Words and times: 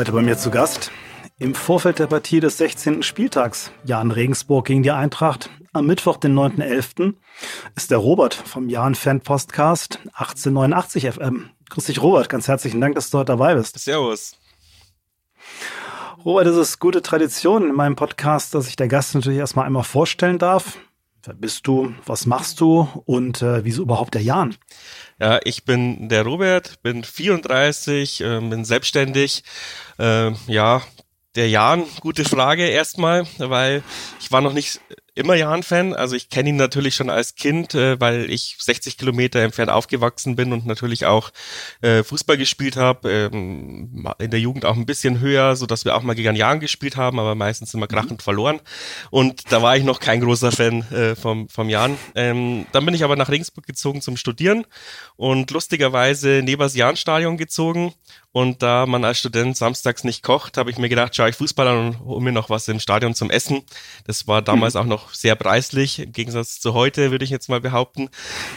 Heute 0.00 0.12
bei 0.12 0.22
mir 0.22 0.38
zu 0.38 0.50
Gast 0.50 0.90
im 1.38 1.54
Vorfeld 1.54 1.98
der 1.98 2.06
Partie 2.06 2.40
des 2.40 2.56
16. 2.56 3.02
Spieltags 3.02 3.70
Jan 3.84 4.10
Regensburg 4.10 4.66
gegen 4.66 4.82
die 4.82 4.92
Eintracht 4.92 5.50
am 5.74 5.84
Mittwoch, 5.84 6.16
den 6.16 6.34
9.11. 6.34 7.16
ist 7.76 7.90
der 7.90 7.98
Robert 7.98 8.32
vom 8.32 8.70
Jan 8.70 8.94
Fan 8.94 9.20
Postcast 9.20 9.98
1889 10.14 11.10
FM. 11.10 11.50
Grüß 11.68 11.84
dich, 11.84 12.00
Robert. 12.00 12.30
Ganz 12.30 12.48
herzlichen 12.48 12.80
Dank, 12.80 12.94
dass 12.94 13.10
du 13.10 13.18
heute 13.18 13.32
dabei 13.32 13.54
bist. 13.54 13.78
Servus. 13.78 14.38
Robert, 16.24 16.46
es 16.46 16.56
ist 16.56 16.78
gute 16.78 17.02
Tradition 17.02 17.68
in 17.68 17.74
meinem 17.74 17.94
Podcast, 17.94 18.54
dass 18.54 18.68
ich 18.68 18.76
der 18.76 18.88
Gast 18.88 19.14
natürlich 19.14 19.38
erstmal 19.38 19.66
einmal 19.66 19.84
vorstellen 19.84 20.38
darf. 20.38 20.78
Wer 21.24 21.34
bist 21.34 21.66
du? 21.66 21.92
Was 22.06 22.24
machst 22.24 22.62
du? 22.62 22.88
Und 23.04 23.42
äh, 23.42 23.66
wieso 23.66 23.82
überhaupt 23.82 24.14
der 24.14 24.22
Jan? 24.22 24.56
Ja, 25.20 25.38
ich 25.44 25.64
bin 25.64 26.08
der 26.08 26.24
Robert, 26.24 26.82
bin 26.82 27.04
34, 27.04 28.22
äh, 28.22 28.40
bin 28.40 28.64
selbstständig. 28.64 29.44
Äh, 29.98 30.30
ja, 30.46 30.82
der 31.36 31.48
Jan, 31.50 31.84
gute 32.00 32.24
Frage 32.24 32.66
erstmal, 32.66 33.26
weil 33.36 33.82
ich 34.18 34.32
war 34.32 34.40
noch 34.40 34.54
nicht 34.54 34.80
immer 35.20 35.34
Jan-Fan. 35.34 35.94
Also 35.94 36.16
ich 36.16 36.28
kenne 36.28 36.48
ihn 36.48 36.56
natürlich 36.56 36.94
schon 36.94 37.10
als 37.10 37.34
Kind, 37.34 37.74
äh, 37.74 38.00
weil 38.00 38.30
ich 38.30 38.56
60 38.58 38.98
Kilometer 38.98 39.40
entfernt 39.40 39.70
aufgewachsen 39.70 40.36
bin 40.36 40.52
und 40.52 40.66
natürlich 40.66 41.06
auch 41.06 41.30
äh, 41.82 42.02
Fußball 42.02 42.36
gespielt 42.36 42.76
habe. 42.76 43.30
Ähm, 43.32 44.08
in 44.18 44.30
der 44.30 44.40
Jugend 44.40 44.64
auch 44.64 44.76
ein 44.76 44.86
bisschen 44.86 45.20
höher, 45.20 45.56
so 45.56 45.66
dass 45.66 45.84
wir 45.84 45.94
auch 45.94 46.02
mal 46.02 46.14
gegen 46.14 46.34
Jan 46.34 46.60
gespielt 46.60 46.96
haben, 46.96 47.18
aber 47.18 47.34
meistens 47.34 47.74
immer 47.74 47.86
krachend 47.86 48.20
mhm. 48.20 48.24
verloren. 48.24 48.60
Und 49.10 49.52
da 49.52 49.62
war 49.62 49.76
ich 49.76 49.84
noch 49.84 50.00
kein 50.00 50.20
großer 50.20 50.52
Fan 50.52 50.82
äh, 50.90 51.14
vom, 51.14 51.48
vom 51.48 51.68
Jan. 51.68 51.96
Ähm, 52.14 52.66
dann 52.72 52.84
bin 52.84 52.94
ich 52.94 53.04
aber 53.04 53.16
nach 53.16 53.28
Regensburg 53.28 53.66
gezogen 53.66 54.00
zum 54.00 54.16
Studieren 54.16 54.66
und 55.16 55.50
lustigerweise 55.50 56.40
neben 56.42 56.60
das 56.60 56.74
Jan-Stadion 56.74 57.36
gezogen. 57.36 57.92
Und 58.32 58.62
da 58.62 58.86
man 58.86 59.04
als 59.04 59.18
Student 59.18 59.56
samstags 59.56 60.04
nicht 60.04 60.22
kocht, 60.22 60.56
habe 60.56 60.70
ich 60.70 60.78
mir 60.78 60.88
gedacht, 60.88 61.16
schaue 61.16 61.30
ich 61.30 61.36
Fußball 61.36 61.66
an 61.66 61.88
und 61.88 62.00
hole 62.00 62.20
mir 62.20 62.30
noch 62.30 62.48
was 62.48 62.68
im 62.68 62.78
Stadion 62.78 63.14
zum 63.14 63.28
Essen. 63.28 63.62
Das 64.06 64.28
war 64.28 64.40
damals 64.40 64.74
mhm. 64.74 64.80
auch 64.80 64.84
noch 64.84 65.14
sehr 65.14 65.34
preislich, 65.34 65.98
im 65.98 66.12
Gegensatz 66.12 66.60
zu 66.60 66.72
heute, 66.72 67.10
würde 67.10 67.24
ich 67.24 67.30
jetzt 67.30 67.48
mal 67.48 67.60
behaupten. 67.60 68.08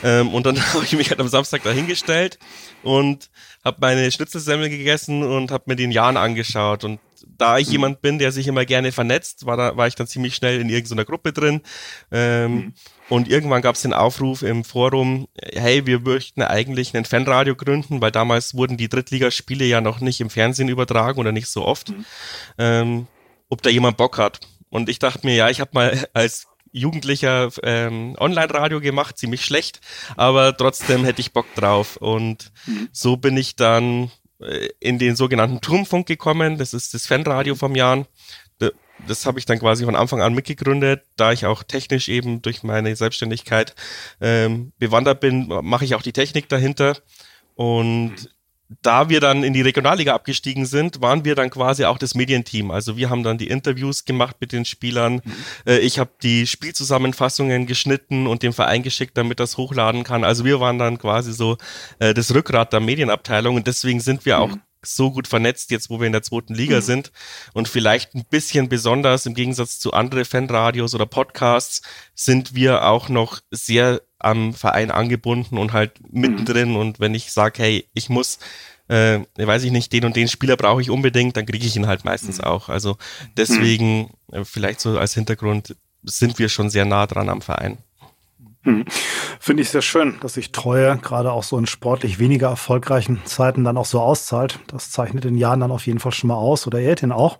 Ähm, 0.03 0.31
und 0.31 0.45
dann 0.45 0.61
habe 0.73 0.85
ich 0.85 0.93
mich 0.93 1.09
halt 1.09 1.19
am 1.19 1.27
Samstag 1.27 1.63
dahingestellt 1.63 2.37
und 2.83 3.31
habe 3.65 3.77
meine 3.81 4.11
Schnitzelsemmel 4.11 4.69
gegessen 4.69 5.23
und 5.23 5.49
habe 5.49 5.63
mir 5.67 5.75
den 5.75 5.91
Jan 5.91 6.17
angeschaut. 6.17 6.83
Und 6.83 6.99
da 7.25 7.57
ich 7.57 7.67
mhm. 7.67 7.73
jemand 7.73 8.01
bin, 8.01 8.19
der 8.19 8.31
sich 8.31 8.47
immer 8.47 8.65
gerne 8.65 8.91
vernetzt, 8.91 9.45
war, 9.45 9.57
da, 9.57 9.77
war 9.77 9.87
ich 9.87 9.95
dann 9.95 10.07
ziemlich 10.07 10.35
schnell 10.35 10.59
in 10.59 10.69
irgendeiner 10.69 11.05
Gruppe 11.05 11.33
drin. 11.33 11.61
Ähm, 12.11 12.53
mhm. 12.53 12.73
Und 13.09 13.27
irgendwann 13.27 13.61
gab 13.61 13.75
es 13.75 13.81
den 13.81 13.93
Aufruf 13.93 14.41
im 14.41 14.63
Forum, 14.63 15.27
hey, 15.53 15.85
wir 15.85 15.99
möchten 15.99 16.41
eigentlich 16.41 16.95
ein 16.95 17.05
Fanradio 17.05 17.55
gründen, 17.55 18.01
weil 18.01 18.11
damals 18.11 18.55
wurden 18.55 18.77
die 18.77 18.89
Drittligaspiele 18.89 19.65
ja 19.65 19.81
noch 19.81 19.99
nicht 19.99 20.21
im 20.21 20.29
Fernsehen 20.29 20.69
übertragen 20.69 21.19
oder 21.19 21.31
nicht 21.31 21.47
so 21.47 21.65
oft. 21.65 21.89
Mhm. 21.89 22.05
Ähm, 22.57 23.07
ob 23.49 23.61
da 23.61 23.69
jemand 23.69 23.97
Bock 23.97 24.17
hat. 24.17 24.39
Und 24.69 24.89
ich 24.89 24.99
dachte 24.99 25.27
mir, 25.27 25.35
ja, 25.35 25.49
ich 25.49 25.61
habe 25.61 25.71
mal 25.73 26.07
als 26.13 26.47
Jugendlicher 26.71 27.49
ähm, 27.61 28.15
Online-Radio 28.19 28.81
gemacht, 28.81 29.17
ziemlich 29.17 29.45
schlecht, 29.45 29.79
aber 30.17 30.57
trotzdem 30.57 31.05
hätte 31.05 31.21
ich 31.21 31.31
Bock 31.31 31.45
drauf. 31.53 31.97
Und 31.97 32.51
mhm. 32.65 32.89
so 32.91 33.15
bin 33.15 33.37
ich 33.37 33.55
dann 33.55 34.11
in 34.79 34.99
den 34.99 35.15
sogenannten 35.15 35.61
Turmfunk 35.61 36.07
gekommen. 36.07 36.57
Das 36.57 36.73
ist 36.73 36.93
das 36.93 37.07
Fanradio 37.07 37.55
vom 37.55 37.75
Jahren. 37.75 38.05
Das 39.07 39.25
habe 39.25 39.39
ich 39.39 39.45
dann 39.45 39.59
quasi 39.59 39.85
von 39.85 39.95
Anfang 39.95 40.21
an 40.21 40.33
mitgegründet, 40.33 41.03
da 41.17 41.33
ich 41.33 41.45
auch 41.45 41.63
technisch 41.63 42.09
eben 42.09 42.41
durch 42.41 42.63
meine 42.63 42.95
Selbstständigkeit 42.95 43.75
ähm, 44.21 44.71
bewandert 44.77 45.19
bin, 45.19 45.47
mache 45.47 45.83
ich 45.83 45.95
auch 45.95 46.03
die 46.03 46.13
Technik 46.13 46.47
dahinter. 46.47 46.97
Und 47.55 48.11
mhm 48.11 48.27
da 48.81 49.09
wir 49.09 49.19
dann 49.19 49.43
in 49.43 49.53
die 49.53 49.61
Regionalliga 49.61 50.13
abgestiegen 50.13 50.65
sind, 50.65 51.01
waren 51.01 51.25
wir 51.25 51.35
dann 51.35 51.49
quasi 51.49 51.85
auch 51.85 51.97
das 51.97 52.15
Medienteam. 52.15 52.71
Also 52.71 52.97
wir 52.97 53.09
haben 53.09 53.23
dann 53.23 53.37
die 53.37 53.47
Interviews 53.47 54.05
gemacht 54.05 54.37
mit 54.39 54.51
den 54.51 54.65
Spielern. 54.65 55.21
Mhm. 55.23 55.33
Äh, 55.65 55.77
ich 55.79 55.99
habe 55.99 56.11
die 56.21 56.47
Spielzusammenfassungen 56.47 57.67
geschnitten 57.67 58.27
und 58.27 58.43
dem 58.43 58.53
Verein 58.53 58.83
geschickt, 58.83 59.17
damit 59.17 59.39
das 59.39 59.57
hochladen 59.57 60.03
kann. 60.03 60.23
Also 60.23 60.45
wir 60.45 60.59
waren 60.59 60.79
dann 60.79 60.97
quasi 60.97 61.33
so 61.33 61.57
äh, 61.99 62.13
das 62.13 62.33
Rückgrat 62.33 62.73
der 62.73 62.79
Medienabteilung 62.79 63.55
und 63.55 63.67
deswegen 63.67 63.99
sind 63.99 64.25
wir 64.25 64.39
mhm. 64.39 64.61
So 64.83 65.11
gut 65.11 65.27
vernetzt, 65.27 65.71
jetzt 65.71 65.89
wo 65.89 65.99
wir 65.99 66.07
in 66.07 66.13
der 66.13 66.23
zweiten 66.23 66.53
Liga 66.53 66.77
mhm. 66.77 66.81
sind 66.81 67.11
und 67.53 67.67
vielleicht 67.67 68.15
ein 68.15 68.25
bisschen 68.29 68.69
besonders 68.69 69.25
im 69.25 69.33
Gegensatz 69.33 69.79
zu 69.79 69.93
anderen 69.93 70.25
Fanradios 70.25 70.93
oder 70.95 71.05
Podcasts 71.05 71.81
sind 72.15 72.55
wir 72.55 72.85
auch 72.85 73.09
noch 73.09 73.39
sehr 73.51 74.01
am 74.19 74.53
Verein 74.53 74.91
angebunden 74.91 75.57
und 75.57 75.73
halt 75.73 75.93
mittendrin 76.11 76.71
mhm. 76.71 76.75
und 76.77 76.99
wenn 76.99 77.15
ich 77.15 77.31
sage, 77.31 77.61
hey, 77.61 77.89
ich 77.93 78.09
muss 78.09 78.39
äh, 78.89 79.21
weiß 79.37 79.63
ich 79.63 79.71
nicht, 79.71 79.93
den 79.93 80.05
und 80.05 80.15
den 80.15 80.27
Spieler 80.27 80.57
brauche 80.57 80.81
ich 80.81 80.89
unbedingt, 80.89 81.37
dann 81.37 81.45
kriege 81.45 81.65
ich 81.65 81.75
ihn 81.75 81.87
halt 81.87 82.03
meistens 82.03 82.39
mhm. 82.39 82.43
auch. 82.43 82.69
Also 82.69 82.97
deswegen, 83.37 84.11
äh, 84.31 84.43
vielleicht 84.43 84.81
so 84.81 84.97
als 84.99 85.13
Hintergrund, 85.13 85.75
sind 86.03 86.37
wir 86.37 86.49
schon 86.49 86.69
sehr 86.69 86.85
nah 86.85 87.07
dran 87.07 87.29
am 87.29 87.41
Verein. 87.41 87.77
Hm. 88.65 88.85
Finde 89.39 89.61
ich 89.61 89.69
sehr 89.69 89.81
schön, 89.81 90.15
dass 90.21 90.35
sich 90.35 90.53
Treue 90.53 90.97
gerade 90.97 91.33
auch 91.33 91.43
so 91.43 91.57
in 91.57 91.65
sportlich 91.65 92.17
weniger 92.17 92.47
erfolgreichen 92.47 93.21
Zeiten 93.25 93.65
dann 93.65 93.75
auch 93.75 93.85
so 93.85 93.99
auszahlt. 93.99 94.59
Das 94.67 94.89
zeichnet 94.89 95.25
den 95.25 95.35
Jahren 95.35 95.59
dann 95.59 95.71
auf 95.71 95.85
jeden 95.85 95.99
Fall 95.99 96.13
schon 96.13 96.29
mal 96.29 96.35
aus 96.35 96.65
oder 96.65 96.79
ihr 96.79 96.95
den 96.95 97.11
auch. 97.11 97.39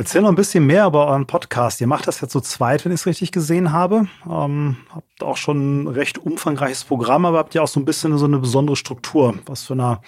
Erzähl 0.00 0.22
noch 0.22 0.30
ein 0.30 0.34
bisschen 0.34 0.64
mehr 0.64 0.86
über 0.86 1.08
euren 1.08 1.26
Podcast. 1.26 1.78
Ihr 1.82 1.86
macht 1.86 2.06
das 2.06 2.22
jetzt 2.22 2.32
so 2.32 2.40
zweit, 2.40 2.86
wenn 2.86 2.92
ich 2.92 3.00
es 3.00 3.06
richtig 3.06 3.32
gesehen 3.32 3.70
habe. 3.70 4.08
Ähm, 4.26 4.78
habt 4.88 5.22
auch 5.22 5.36
schon 5.36 5.82
ein 5.82 5.88
recht 5.88 6.16
umfangreiches 6.16 6.84
Programm, 6.84 7.26
aber 7.26 7.36
habt 7.36 7.54
ihr 7.54 7.62
auch 7.62 7.68
so 7.68 7.78
ein 7.78 7.84
bisschen 7.84 8.16
so 8.16 8.24
eine 8.24 8.38
besondere 8.38 8.76
Struktur, 8.76 9.34
was 9.44 9.64
für 9.64 9.74
eine 9.74 10.00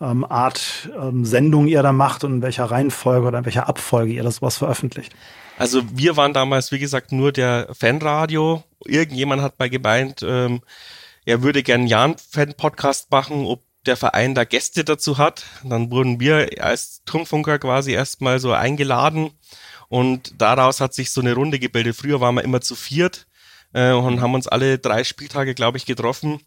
ähm, 0.00 0.24
Art 0.28 0.90
ähm, 1.00 1.24
Sendung 1.24 1.68
ihr 1.68 1.80
da 1.84 1.92
macht 1.92 2.24
und 2.24 2.32
in 2.32 2.42
welcher 2.42 2.64
Reihenfolge 2.64 3.28
oder 3.28 3.38
in 3.38 3.44
welcher 3.44 3.68
Abfolge 3.68 4.12
ihr 4.12 4.24
das 4.24 4.42
was 4.42 4.58
veröffentlicht. 4.58 5.14
Also 5.58 5.82
wir 5.94 6.16
waren 6.16 6.32
damals, 6.32 6.72
wie 6.72 6.80
gesagt, 6.80 7.12
nur 7.12 7.30
der 7.30 7.68
Fanradio. 7.72 8.64
Irgendjemand 8.84 9.42
hat 9.42 9.60
mal 9.60 9.70
gemeint, 9.70 10.24
ähm, 10.26 10.60
er 11.24 11.44
würde 11.44 11.62
gern 11.62 11.82
einen 11.82 11.88
Jan-Fan-Podcast 11.88 13.12
machen, 13.12 13.46
ob 13.46 13.62
der 13.86 13.96
Verein 13.96 14.34
da 14.34 14.44
Gäste 14.44 14.84
dazu 14.84 15.18
hat. 15.18 15.44
Dann 15.64 15.90
wurden 15.90 16.20
wir 16.20 16.48
als 16.62 17.02
Turmfunker 17.04 17.58
quasi 17.58 17.92
erstmal 17.92 18.38
so 18.38 18.52
eingeladen 18.52 19.30
und 19.88 20.40
daraus 20.40 20.80
hat 20.80 20.94
sich 20.94 21.10
so 21.10 21.20
eine 21.20 21.34
Runde 21.34 21.58
gebildet. 21.58 21.96
Früher 21.96 22.20
waren 22.20 22.34
wir 22.34 22.44
immer 22.44 22.60
zu 22.60 22.74
viert 22.74 23.26
äh, 23.72 23.92
und 23.92 24.20
haben 24.20 24.34
uns 24.34 24.48
alle 24.48 24.78
drei 24.78 25.04
Spieltage, 25.04 25.54
glaube 25.54 25.78
ich, 25.78 25.86
getroffen 25.86 26.40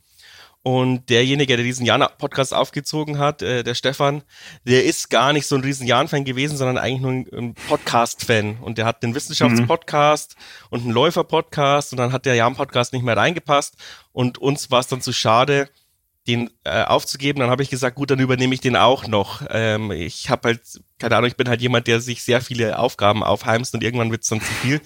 und 0.64 1.10
derjenige, 1.10 1.58
der 1.58 1.66
diesen 1.66 1.86
Jan-Podcast 1.86 2.54
aufgezogen 2.54 3.18
hat, 3.20 3.42
äh, 3.42 3.64
der 3.64 3.76
Stefan, 3.76 4.24
der 4.66 4.86
ist 4.86 5.10
gar 5.10 5.34
nicht 5.34 5.46
so 5.46 5.56
ein 5.56 5.62
riesen 5.62 5.86
Jan-Fan 5.86 6.24
gewesen, 6.24 6.56
sondern 6.56 6.78
eigentlich 6.78 7.02
nur 7.02 7.12
ein, 7.12 7.28
ein 7.34 7.54
Podcast-Fan. 7.68 8.60
Und 8.62 8.78
der 8.78 8.86
hat 8.86 9.04
den 9.04 9.14
Wissenschaftspodcast 9.14 10.38
mhm. 10.38 10.68
und 10.70 10.82
einen 10.84 10.92
Läufer-Podcast 10.92 11.92
und 11.92 11.98
dann 11.98 12.14
hat 12.14 12.26
der 12.26 12.36
Jan-Podcast 12.36 12.94
nicht 12.94 13.04
mehr 13.04 13.18
reingepasst. 13.18 13.76
Und 14.14 14.38
uns 14.38 14.72
war 14.72 14.80
es 14.80 14.88
dann 14.88 15.02
zu 15.02 15.12
schade, 15.12 15.70
den 16.28 16.50
äh, 16.64 16.84
aufzugeben. 16.84 17.40
Dann 17.40 17.50
habe 17.50 17.64
ich 17.64 17.70
gesagt, 17.70 17.96
gut, 17.96 18.12
dann 18.12 18.20
übernehme 18.20 18.54
ich 18.54 18.62
den 18.62 18.76
auch 18.76 19.08
noch. 19.08 19.42
Ähm, 19.50 19.92
ich 19.92 20.30
habe 20.30 20.50
halt, 20.50 20.62
keine 21.00 21.16
Ahnung, 21.16 21.28
ich 21.28 21.38
bin 21.38 21.50
halt 21.50 21.62
jemand, 21.62 21.88
der 21.88 22.00
sich 22.00 22.24
sehr 22.24 22.42
viele 22.42 22.80
Aufgaben 22.80 23.24
aufheimst 23.24 23.74
und 23.74 23.84
irgendwann 23.84 24.12
wird 24.12 24.24
es 24.24 24.30
dann 24.30 24.42
zu 24.42 24.54
viel. 24.54 24.82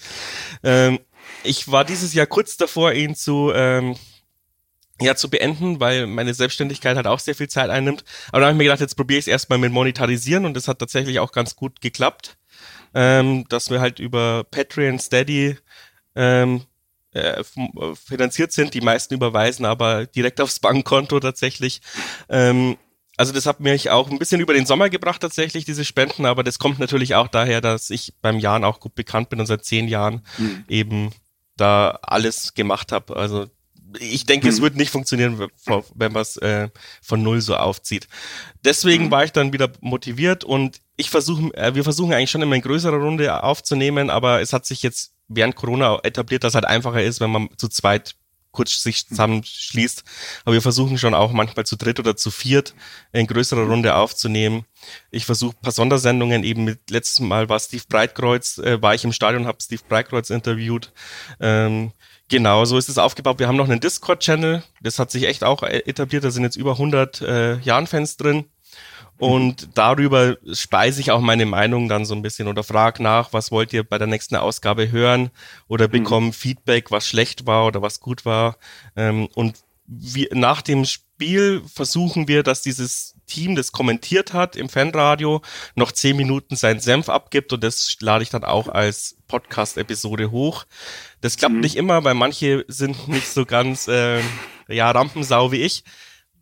Ähm, 0.64 1.00
ich 1.44 1.72
war 1.72 1.86
dieses 1.86 2.14
Jahr 2.14 2.28
kurz 2.28 2.58
davor, 2.58 2.94
ihn 2.94 3.16
zu... 3.16 3.52
Ähm, 3.54 3.96
ja, 5.00 5.16
zu 5.16 5.30
beenden, 5.30 5.80
weil 5.80 6.08
meine 6.08 6.34
Selbstständigkeit 6.34 6.96
halt 6.96 7.06
auch 7.06 7.20
sehr 7.20 7.36
viel 7.36 7.48
Zeit 7.48 7.70
einnimmt. 7.70 8.04
Aber 8.30 8.40
dann 8.40 8.48
habe 8.48 8.54
ich 8.54 8.58
mir 8.58 8.64
gedacht, 8.64 8.80
jetzt 8.80 8.96
probiere 8.96 9.20
ich 9.20 9.26
es 9.26 9.32
erstmal 9.32 9.60
mit 9.60 9.72
Monetarisieren 9.72 10.46
und 10.46 10.56
das 10.56 10.68
hat 10.68 10.80
tatsächlich 10.80 11.20
auch 11.20 11.32
ganz 11.32 11.56
gut 11.56 11.82
geklappt, 11.82 12.38
ähm, 12.96 13.46
dass 13.50 13.70
wir 13.70 13.80
halt 13.80 14.00
über 14.00 14.44
Patreon, 14.50 14.98
Steady 14.98 15.58
ähm, 16.16 16.66
äh, 17.18 17.44
finanziert 17.96 18.52
sind. 18.52 18.74
Die 18.74 18.82
meisten 18.82 19.14
überweisen 19.14 19.66
aber 19.66 20.06
direkt 20.06 20.42
aufs 20.42 20.60
Bankkonto 20.60 21.20
tatsächlich. 21.20 21.82
Ähm, 22.30 22.78
also 23.18 23.34
das 23.34 23.48
hat 23.48 23.60
mich 23.60 23.90
auch 23.90 24.12
ein 24.12 24.20
bisschen 24.20 24.40
über 24.40 24.54
den 24.54 24.68
Sommer 24.68 24.90
gebracht 24.90 25.22
tatsächlich, 25.22 25.66
diese 25.66 25.86
Spenden, 25.86 26.28
aber 26.28 26.44
das 26.44 26.60
kommt 26.60 26.78
natürlich 26.78 27.16
auch 27.16 27.28
daher, 27.28 27.62
dass 27.62 27.90
ich 27.90 28.14
beim 28.22 28.38
Jahren 28.38 28.64
auch 28.64 28.80
gut 28.80 28.94
bekannt 28.94 29.30
bin 29.30 29.40
und 29.40 29.48
seit 29.48 29.66
zehn 29.66 29.88
Jahren 29.88 30.22
mhm. 30.38 30.66
eben 30.68 31.12
da 31.56 31.98
alles 32.04 32.54
gemacht 32.54 32.92
habe. 32.92 33.16
Also 33.16 33.48
ich 34.00 34.26
denke, 34.26 34.48
hm. 34.48 34.54
es 34.54 34.62
wird 34.62 34.76
nicht 34.76 34.92
funktionieren, 34.92 35.50
wenn 35.96 36.12
man 36.12 36.22
es 36.22 36.38
äh, 36.38 36.70
von 37.02 37.24
null 37.24 37.42
so 37.42 37.56
aufzieht. 37.56 38.08
Deswegen 38.64 39.06
hm. 39.06 39.12
war 39.12 39.24
ich 39.24 39.32
dann 39.32 39.54
wieder 39.54 39.72
motiviert 39.82 40.44
und 40.44 40.80
ich 40.98 41.10
versuche, 41.10 41.54
äh, 41.56 41.74
wir 41.74 41.84
versuchen 41.84 42.14
eigentlich 42.14 42.32
schon 42.32 42.42
immer 42.42 42.56
in 42.56 42.62
größerer 42.62 42.98
Runde 42.98 43.44
aufzunehmen, 43.44 44.10
aber 44.10 44.42
es 44.42 44.54
hat 44.54 44.66
sich 44.66 44.84
jetzt 44.84 45.14
während 45.28 45.56
Corona 45.56 46.00
etabliert, 46.04 46.44
dass 46.44 46.56
halt 46.56 46.66
einfacher 46.66 47.04
ist, 47.04 47.20
wenn 47.20 47.32
man 47.32 47.50
zu 47.58 47.68
zweit 47.68 48.16
kurz 48.52 48.82
sich 48.82 49.08
zusammenschließt. 49.08 50.04
Aber 50.44 50.54
wir 50.54 50.62
versuchen 50.62 50.98
schon 50.98 51.14
auch 51.14 51.32
manchmal 51.32 51.66
zu 51.66 51.76
dritt 51.76 52.00
oder 52.00 52.16
zu 52.16 52.32
viert 52.32 52.74
in 53.12 53.28
größerer 53.28 53.68
Runde 53.68 53.96
aufzunehmen. 53.96 54.66
Ich 55.12 55.26
versuche 55.26 55.56
ein 55.56 55.62
paar 55.62 55.72
Sondersendungen, 55.72 56.44
eben 56.44 56.64
mit 56.64 56.90
letztes 56.90 57.20
Mal 57.20 57.50
war 57.50 57.60
Steve 57.60 57.84
Breitkreuz, 57.88 58.58
äh, 58.58 58.82
war 58.82 58.96
ich 58.96 59.04
im 59.04 59.14
Stadion, 59.14 59.46
habe 59.46 59.60
Steve 59.62 59.84
Breitkreuz 59.88 60.32
interviewt. 60.32 60.92
Ähm, 61.40 61.92
Genau, 62.30 62.66
so 62.66 62.78
ist 62.78 62.90
es 62.90 62.98
aufgebaut. 62.98 63.40
Wir 63.40 63.48
haben 63.48 63.56
noch 63.56 63.70
einen 63.70 63.80
Discord-Channel, 63.80 64.62
das 64.82 65.00
hat 65.00 65.12
sich 65.12 65.24
echt 65.24 65.46
auch 65.46 65.64
etabliert, 65.64 66.26
da 66.26 66.32
sind 66.32 66.44
jetzt 66.44 66.58
über 66.58 66.72
100 66.72 67.22
äh, 67.22 67.58
Jan-Fans 67.60 68.18
drin. 68.18 68.46
Und 69.20 69.70
darüber 69.74 70.38
speise 70.54 71.02
ich 71.02 71.12
auch 71.12 71.22
meine 71.22 71.46
Meinung 71.46 71.90
dann 71.90 72.06
so 72.06 72.14
ein 72.14 72.22
bisschen 72.22 72.48
oder 72.48 72.64
frage 72.64 73.02
nach, 73.02 73.34
was 73.34 73.52
wollt 73.52 73.74
ihr 73.74 73.84
bei 73.84 73.98
der 73.98 74.08
nächsten 74.08 74.36
Ausgabe 74.36 74.92
hören 74.92 75.32
oder 75.68 75.88
bekomme 75.88 76.28
mhm. 76.28 76.34
Feedback, 76.34 76.92
was 76.92 77.08
schlecht 77.08 77.48
war 77.48 77.66
oder 77.66 77.82
was 77.82 78.00
gut 78.00 78.26
war. 78.26 78.58
Ähm, 78.96 79.28
und 79.34 79.56
wie, 79.88 80.30
nach 80.34 80.62
dem 80.62 80.86
Spiel 80.86 81.64
versuchen 81.74 82.28
wir, 82.28 82.44
dass 82.44 82.62
dieses 82.62 83.16
Team, 83.26 83.56
das 83.56 83.72
kommentiert 83.72 84.34
hat 84.34 84.56
im 84.56 84.70
Fanradio, 84.70 85.42
noch 85.76 85.92
zehn 85.92 86.16
Minuten 86.16 86.56
seinen 86.56 86.80
Senf 86.80 87.10
abgibt 87.10 87.54
und 87.54 87.64
das 87.64 87.98
lade 88.00 88.24
ich 88.24 88.30
dann 88.30 88.44
auch 88.44 88.68
als 88.68 89.18
Podcast-Episode 89.28 90.30
hoch. 90.30 90.66
Das 91.22 91.38
klappt 91.38 91.56
mhm. 91.56 91.62
nicht 91.62 91.76
immer, 91.76 92.04
weil 92.04 92.14
manche 92.14 92.66
sind 92.68 93.08
nicht 93.08 93.30
so 93.30 93.46
ganz 93.46 93.88
äh, 93.88 94.22
ja 94.68 94.92
Rampensau 94.92 95.52
wie 95.52 95.64
ich. 95.64 95.84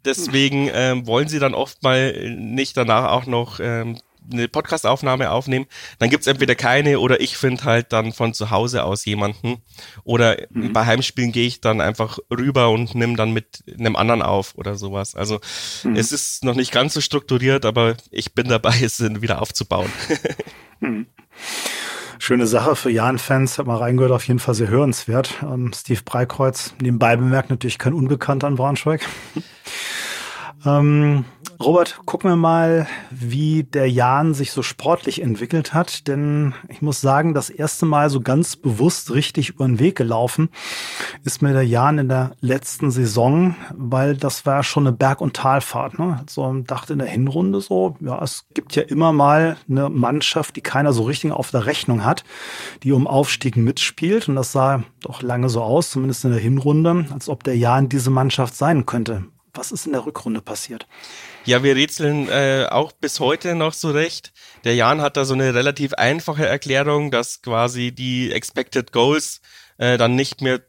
Deswegen 0.06 0.70
ähm, 0.72 1.08
wollen 1.08 1.28
sie 1.28 1.40
dann 1.40 1.54
oft 1.54 1.84
mal 1.84 2.36
nicht 2.38 2.78
danach 2.78 3.12
auch 3.12 3.26
noch 3.26 3.60
ähm, 3.60 3.98
eine 4.32 4.48
Podcastaufnahme 4.48 5.32
aufnehmen, 5.32 5.66
dann 6.00 6.10
gibt's 6.10 6.28
entweder 6.28 6.56
keine 6.56 7.00
oder 7.00 7.22
ich 7.22 7.38
finde 7.38 7.64
halt 7.64 7.94
dann 7.94 8.14
von 8.14 8.34
zu 8.34 8.52
Hause 8.52 8.84
aus 8.84 9.06
jemanden. 9.06 9.58
Oder 10.04 10.38
mhm. 10.50 10.74
bei 10.74 10.86
Heimspielen 10.86 11.32
gehe 11.32 11.48
ich 11.48 11.62
dann 11.62 11.82
einfach 11.82 12.20
rüber 12.32 12.70
und 12.70 12.96
nimm 12.96 13.16
dann 13.16 13.32
mit 13.32 13.64
einem 13.78 13.96
anderen 13.96 14.22
auf 14.22 14.56
oder 14.56 14.76
sowas. 14.76 15.16
Also 15.16 15.40
mhm. 15.84 15.96
es 15.96 16.12
ist 16.12 16.44
noch 16.44 16.56
nicht 16.56 16.72
ganz 16.72 16.94
so 16.94 17.02
strukturiert, 17.02 17.66
aber 17.66 17.96
ich 18.12 18.34
bin 18.34 18.48
dabei, 18.48 18.76
es 18.82 19.00
wieder 19.00 19.42
aufzubauen. 19.42 19.92
mhm. 20.80 21.08
Schöne 22.20 22.48
Sache 22.48 22.76
für 22.76 22.90
Jan-Fans, 22.90 23.58
hat 23.58 23.68
mal 23.68 23.78
reingehört, 23.78 24.12
auf 24.12 24.28
jeden 24.28 24.40
Fall 24.40 24.56
sehr 24.56 24.70
hörenswert. 24.70 25.36
Ähm, 25.44 25.72
Steve 25.74 26.02
Breikreuz, 26.04 26.74
nebenbei 26.82 27.16
bemerkt, 27.16 27.50
natürlich 27.50 27.78
kein 27.78 27.94
Unbekannter 27.94 28.48
an 28.48 28.56
Braunschweig. 28.56 29.02
ähm, 30.66 31.26
Robert, 31.62 32.02
gucken 32.06 32.30
wir 32.30 32.36
mal, 32.36 32.88
wie 33.12 33.64
der 33.64 33.90
Jan 33.90 34.34
sich 34.34 34.52
so 34.52 34.62
sportlich 34.62 35.22
entwickelt 35.22 35.74
hat. 35.74 36.08
Denn 36.08 36.54
ich 36.68 36.82
muss 36.82 37.00
sagen, 37.00 37.34
das 37.34 37.50
erste 37.50 37.86
Mal 37.86 38.10
so 38.10 38.20
ganz 38.20 38.56
bewusst 38.56 39.12
richtig 39.12 39.50
über 39.50 39.66
den 39.66 39.80
Weg 39.80 39.96
gelaufen 39.96 40.50
ist 41.24 41.42
mir 41.42 41.54
der 41.54 41.66
Jan 41.66 41.98
in 41.98 42.10
der 42.10 42.32
letzten 42.42 42.92
Saison, 42.92 43.56
weil 43.74 44.18
das 44.18 44.46
war 44.46 44.64
schon 44.64 44.86
eine 44.86 44.96
Berg- 44.96 45.22
und 45.22 45.36
Talfahrt. 45.36 45.98
Ne? 45.98 46.22
So 46.28 46.52
dachte 46.64 46.94
in 46.94 47.00
der 47.00 47.08
Hinrunde 47.08 47.62
so, 47.62 47.96
ja, 48.02 48.22
es 48.22 48.46
gibt 48.54 48.76
ja 48.76 48.84
immer 48.84 49.14
mal 49.14 49.58
eine 49.70 49.90
Mannschaft, 49.90 50.56
die 50.56 50.62
keiner 50.62 50.94
so 50.94 51.04
richtig 51.04 51.32
auf 51.32 51.52
der 51.52 51.66
Rechnung 51.66 52.04
hat, 52.04 52.24
die 52.84 52.92
um 52.92 53.08
Aufstieg 53.08 53.56
mitspielt. 53.56 54.28
Und 54.28 54.36
das 54.36 54.52
sah 54.52 54.84
doch 55.02 55.22
lange 55.22 55.50
so 55.50 55.62
aus, 55.62 55.92
zumindest 55.92 56.26
in 56.26 56.32
der 56.32 56.40
Hinrunde, 56.40 57.06
als 57.14 57.30
ob 57.30 57.44
der 57.44 57.58
Jan 57.58 57.88
diese 57.88 58.10
Mannschaft 58.10 58.56
sein 58.56 58.86
könnte. 58.86 59.26
Was 59.56 59.72
ist 59.72 59.86
in 59.86 59.94
der 59.94 60.06
Rückrunde 60.06 60.42
passiert? 60.42 60.86
Ja, 61.46 61.64
wir 61.64 61.76
rätseln 61.76 62.28
äh, 62.30 62.68
auch 62.70 62.92
bis 62.92 63.20
heute 63.20 63.56
noch 63.56 63.74
so 63.74 63.90
recht. 63.90 64.34
Der 64.66 64.76
Jan 64.76 65.02
hat 65.02 65.16
da 65.16 65.24
so 65.24 65.34
eine 65.34 65.54
relativ 65.54 65.94
einfache 65.94 66.46
Erklärung, 66.46 67.10
dass 67.10 67.42
quasi 67.42 67.94
die 67.94 68.32
Expected 68.32 68.92
Goals 68.92 69.42
äh, 69.78 69.98
dann 69.98 70.16
nicht 70.16 70.42
mehr 70.42 70.62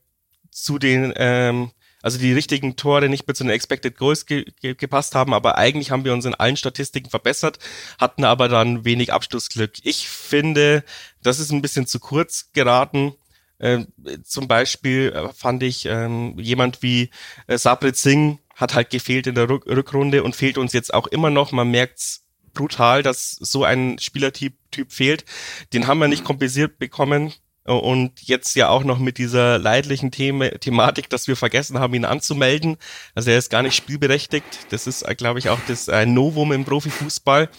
zu 0.51 0.79
den, 0.79 1.13
ähm, 1.17 1.73
also 2.01 2.19
die 2.19 2.33
richtigen 2.33 2.77
Tore 2.77 3.09
nicht 3.09 3.27
mehr 3.27 3.35
zu 3.35 3.43
den 3.43 3.51
Expected 3.51 3.97
Goals 3.99 4.25
ge 4.25 4.45
ge 4.61 4.75
gepasst 4.75 5.17
haben, 5.17 5.35
aber 5.35 5.59
eigentlich 5.59 5.91
haben 5.91 6.05
wir 6.05 6.13
uns 6.13 6.25
in 6.25 6.35
allen 6.35 6.57
Statistiken 6.57 7.11
verbessert, 7.11 7.59
hatten 7.99 8.25
aber 8.25 8.49
dann 8.49 8.85
wenig 8.85 9.13
Abschlussglück. 9.13 9.73
Ich 9.83 10.09
finde, 10.09 10.85
das 11.23 11.41
ist 11.41 11.51
ein 11.51 11.63
bisschen 11.63 11.87
zu 11.87 11.99
kurz 11.99 12.53
geraten. 12.53 13.15
Äh, 13.59 13.87
zum 14.23 14.47
Beispiel 14.47 15.13
äh, 15.13 15.33
fand 15.33 15.63
ich 15.63 15.87
ähm, 15.87 16.39
jemand 16.39 16.83
wie 16.83 17.11
äh, 17.49 17.59
Sabrit 17.59 17.97
Singh 17.97 18.39
hat 18.57 18.75
halt 18.75 18.91
gefehlt 18.91 19.27
in 19.27 19.35
der 19.37 19.49
Rück 19.49 19.67
Rückrunde 19.67 20.25
und 20.25 20.35
fehlt 20.35 20.59
uns 20.59 20.73
jetzt 20.73 20.93
auch 20.93 21.07
immer 21.07 21.31
noch. 21.31 21.53
Man 21.53 21.71
merkt's 21.71 22.25
brutal, 22.55 23.03
dass 23.03 23.31
so 23.33 23.63
ein 23.65 23.99
Spielertyp 23.99 24.55
typ 24.73 24.91
fehlt. 24.93 25.25
Den 25.73 25.87
haben 25.87 25.99
wir 25.99 26.09
nicht 26.09 26.25
kompensiert 26.25 26.79
bekommen. 26.79 27.33
Und 27.65 28.23
jetzt 28.23 28.55
ja 28.55 28.69
auch 28.69 28.85
noch 28.85 29.01
mit 29.01 29.19
dieser 29.19 29.59
leidlichen 29.59 30.13
Thema, 30.13 30.51
Thematik, 30.51 31.11
dass 31.11 31.27
wir 31.27 31.37
vergessen 31.37 31.81
haben, 31.81 31.95
ihn 31.95 32.05
anzumelden. 32.05 32.77
Also 33.15 33.31
er 33.31 33.39
ist 33.39 33.51
gar 33.51 33.63
nicht 33.63 33.75
spielberechtigt. 33.75 34.67
Das 34.71 34.87
ist, 34.87 35.05
glaube 35.17 35.41
ich, 35.41 35.49
auch 35.49 35.59
das 35.67 35.89
ein 35.89 36.15
Novum 36.15 36.53
im 36.53 36.65
Profifußball. 36.65 37.51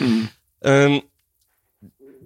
Mhm. 0.00 0.28
Ähm, 0.62 1.02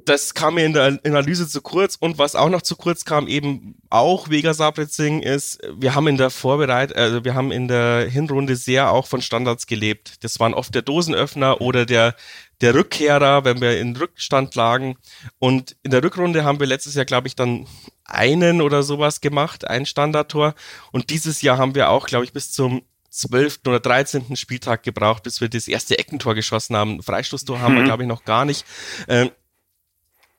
das 0.05 0.35
kam 0.35 0.55
mir 0.55 0.65
in 0.65 0.73
der 0.73 0.99
Analyse 1.05 1.49
zu 1.49 1.61
kurz 1.61 1.97
und 1.97 2.19
was 2.19 2.35
auch 2.35 2.49
noch 2.49 2.63
zu 2.63 2.77
kurz 2.77 3.05
kam, 3.05 3.29
eben 3.29 3.77
auch 3.91 4.31
Vega 4.31 4.55
Sabritzing, 4.55 5.21
ist, 5.21 5.61
wir 5.77 5.95
haben 5.95 6.07
in 6.07 6.17
der 6.17 6.31
Vorbereit, 6.31 6.95
also 6.95 7.25
wir 7.25 7.35
haben 7.35 7.53
in 7.53 7.69
der 7.69 8.09
Hinrunde 8.09 8.57
sehr 8.57 8.93
auch 8.93 9.07
von 9.07 9.23
Standards 9.23 9.67
gelebt. 9.67 10.23
Das 10.25 10.39
waren 10.41 10.55
oft 10.55 10.75
der 10.75 10.83
Dosenöffner 10.83 11.61
oder 11.61 11.87
der, 11.87 12.15
der 12.61 12.75
Rückkehrer, 12.75 13.45
wenn 13.45 13.61
wir 13.61 13.79
in 13.81 13.97
Rückstand 13.97 14.55
lagen. 14.55 14.97
Und 15.39 15.77
in 15.83 15.91
der 15.91 16.03
Rückrunde 16.03 16.45
haben 16.45 16.61
wir 16.61 16.67
letztes 16.67 16.95
Jahr, 16.95 17.05
glaube 17.05 17.29
ich, 17.29 17.37
dann 17.37 17.67
einen 18.05 18.61
oder 18.61 18.83
sowas 18.83 19.21
gemacht, 19.21 19.67
ein 19.67 19.87
Standardtor. 19.87 20.55
Und 20.93 21.11
dieses 21.11 21.43
Jahr 21.43 21.59
haben 21.59 21.75
wir 21.75 21.91
auch, 21.91 22.07
glaube 22.07 22.25
ich, 22.25 22.33
bis 22.33 22.53
zum 22.53 22.83
12. 23.11 23.61
oder 23.67 23.81
13. 23.81 24.37
Spieltag 24.37 24.83
gebraucht, 24.83 25.25
bis 25.25 25.41
wir 25.41 25.49
das 25.49 25.69
erste 25.69 25.99
Eckentor 25.99 26.35
geschossen 26.35 26.77
haben. 26.77 27.03
Freistoßtor 27.03 27.59
mhm. 27.59 27.63
haben 27.63 27.75
wir, 27.75 27.83
mhm. 27.83 27.87
glaube 27.87 28.03
ich, 28.05 28.09
noch 28.09 28.25
gar 28.25 28.45
nicht. 28.45 28.65
Ähm, 29.09 29.31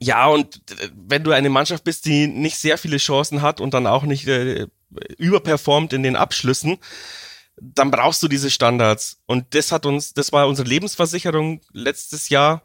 ja, 0.01 0.25
und 0.25 0.55
äh, 0.71 0.89
wenn 0.95 1.23
du 1.23 1.31
eine 1.31 1.49
Mannschaft 1.49 1.83
bist, 1.83 2.05
die 2.05 2.27
nicht 2.27 2.57
sehr 2.57 2.77
viele 2.77 2.97
Chancen 2.97 3.41
hat 3.41 3.61
und 3.61 3.73
dann 3.73 3.85
auch 3.85 4.03
nicht 4.03 4.27
äh, 4.27 4.67
überperformt 5.17 5.93
in 5.93 6.01
den 6.01 6.15
Abschlüssen, 6.15 6.79
dann 7.61 7.91
brauchst 7.91 8.23
du 8.23 8.27
diese 8.27 8.49
Standards. 8.49 9.21
Und 9.27 9.53
das 9.53 9.71
hat 9.71 9.85
uns, 9.85 10.13
das 10.13 10.31
war 10.31 10.47
unsere 10.47 10.67
Lebensversicherung 10.67 11.61
letztes 11.71 12.29
Jahr. 12.29 12.63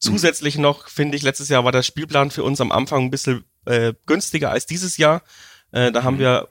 Zusätzlich 0.00 0.58
noch, 0.58 0.88
finde 0.88 1.16
ich, 1.16 1.22
letztes 1.22 1.50
Jahr 1.50 1.64
war 1.64 1.72
der 1.72 1.82
Spielplan 1.82 2.30
für 2.32 2.42
uns 2.42 2.60
am 2.60 2.72
Anfang 2.72 3.04
ein 3.04 3.10
bisschen 3.10 3.44
äh, 3.66 3.92
günstiger 4.06 4.50
als 4.50 4.66
dieses 4.66 4.96
Jahr. 4.96 5.22
Äh, 5.70 5.92
da 5.92 6.02
haben 6.02 6.16
mhm. 6.16 6.20
wir 6.20 6.48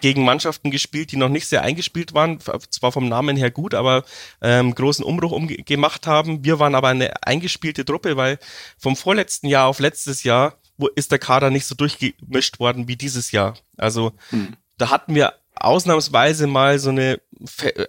gegen 0.00 0.24
Mannschaften 0.24 0.70
gespielt, 0.70 1.12
die 1.12 1.16
noch 1.16 1.28
nicht 1.28 1.48
sehr 1.48 1.62
eingespielt 1.62 2.14
waren, 2.14 2.38
zwar 2.70 2.92
vom 2.92 3.08
Namen 3.08 3.36
her 3.36 3.50
gut, 3.50 3.74
aber 3.74 4.04
ähm, 4.40 4.74
großen 4.74 5.04
Umbruch 5.04 5.32
umgemacht 5.32 6.06
haben. 6.06 6.44
Wir 6.44 6.58
waren 6.58 6.74
aber 6.74 6.88
eine 6.88 7.22
eingespielte 7.22 7.84
Truppe, 7.84 8.16
weil 8.16 8.38
vom 8.78 8.96
vorletzten 8.96 9.48
Jahr 9.48 9.66
auf 9.66 9.80
letztes 9.80 10.22
Jahr 10.22 10.58
ist 10.94 11.10
der 11.10 11.18
Kader 11.18 11.50
nicht 11.50 11.66
so 11.66 11.74
durchgemischt 11.74 12.60
worden 12.60 12.88
wie 12.88 12.96
dieses 12.96 13.32
Jahr. 13.32 13.56
Also 13.76 14.12
hm. 14.30 14.56
da 14.76 14.90
hatten 14.90 15.14
wir 15.14 15.34
ausnahmsweise 15.60 16.46
mal 16.46 16.78
so 16.78 16.90
eine, 16.90 17.20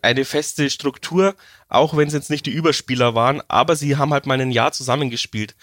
eine 0.01 0.25
feste 0.25 0.69
Struktur, 0.69 1.35
auch 1.69 1.95
wenn 1.95 2.07
es 2.07 2.13
jetzt 2.13 2.29
nicht 2.29 2.45
die 2.45 2.51
Überspieler 2.51 3.15
waren, 3.15 3.41
aber 3.47 3.75
sie 3.75 3.97
haben 3.97 4.11
halt 4.13 4.25
mal 4.25 4.39
ein 4.39 4.51
Jahr 4.51 4.71
zusammengespielt. 4.71 5.55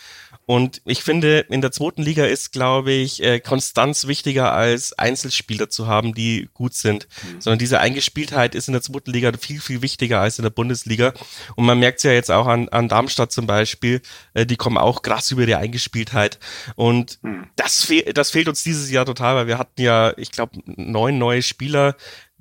Und 0.47 0.81
ich 0.85 1.02
finde, 1.02 1.40
in 1.50 1.61
der 1.61 1.73
zweiten 1.73 2.02
Liga 2.02 2.25
ist, 2.25 2.52
glaube 2.52 2.93
ich, 2.93 3.21
äh, 3.21 3.40
Konstanz 3.40 4.07
wichtiger 4.07 4.52
als 4.52 4.93
Einzelspieler 4.93 5.69
zu 5.69 5.88
haben, 5.88 6.14
die 6.14 6.49
gut 6.55 6.75
sind. 6.75 7.09
Mhm. 7.25 7.40
Sondern 7.40 7.59
diese 7.59 7.81
Eingespieltheit 7.81 8.55
ist 8.55 8.69
in 8.69 8.73
der 8.73 8.83
zweiten 8.83 9.11
Liga 9.11 9.33
viel, 9.40 9.61
viel 9.61 9.83
wichtiger 9.83 10.21
als 10.21 10.38
in 10.38 10.45
der 10.45 10.50
Bundesliga. 10.50 11.14
Und 11.57 11.66
man 11.66 11.81
merkt 11.81 11.99
es 11.99 12.05
ja 12.05 12.12
jetzt 12.12 12.31
auch 12.31 12.47
an, 12.47 12.69
an 12.69 12.88
Darmstadt 12.88 13.33
zum 13.33 13.49
Beispiel, 13.49 14.00
äh, 14.35 14.47
die 14.47 14.57
kommen 14.57 14.78
auch 14.78 15.02
krass 15.02 15.33
über 15.33 15.47
die 15.47 15.57
Eingespieltheit. 15.57 16.38
Und 16.76 17.19
mhm. 17.23 17.49
das, 17.57 17.85
fe 17.85 18.05
das 18.14 18.31
fehlt 18.31 18.47
uns 18.47 18.62
dieses 18.62 18.88
Jahr 18.88 19.05
total, 19.05 19.35
weil 19.35 19.47
wir 19.49 19.59
hatten 19.59 19.83
ja, 19.83 20.16
ich 20.16 20.31
glaube, 20.31 20.61
neun 20.64 21.19
neue 21.19 21.43
Spieler. 21.43 21.97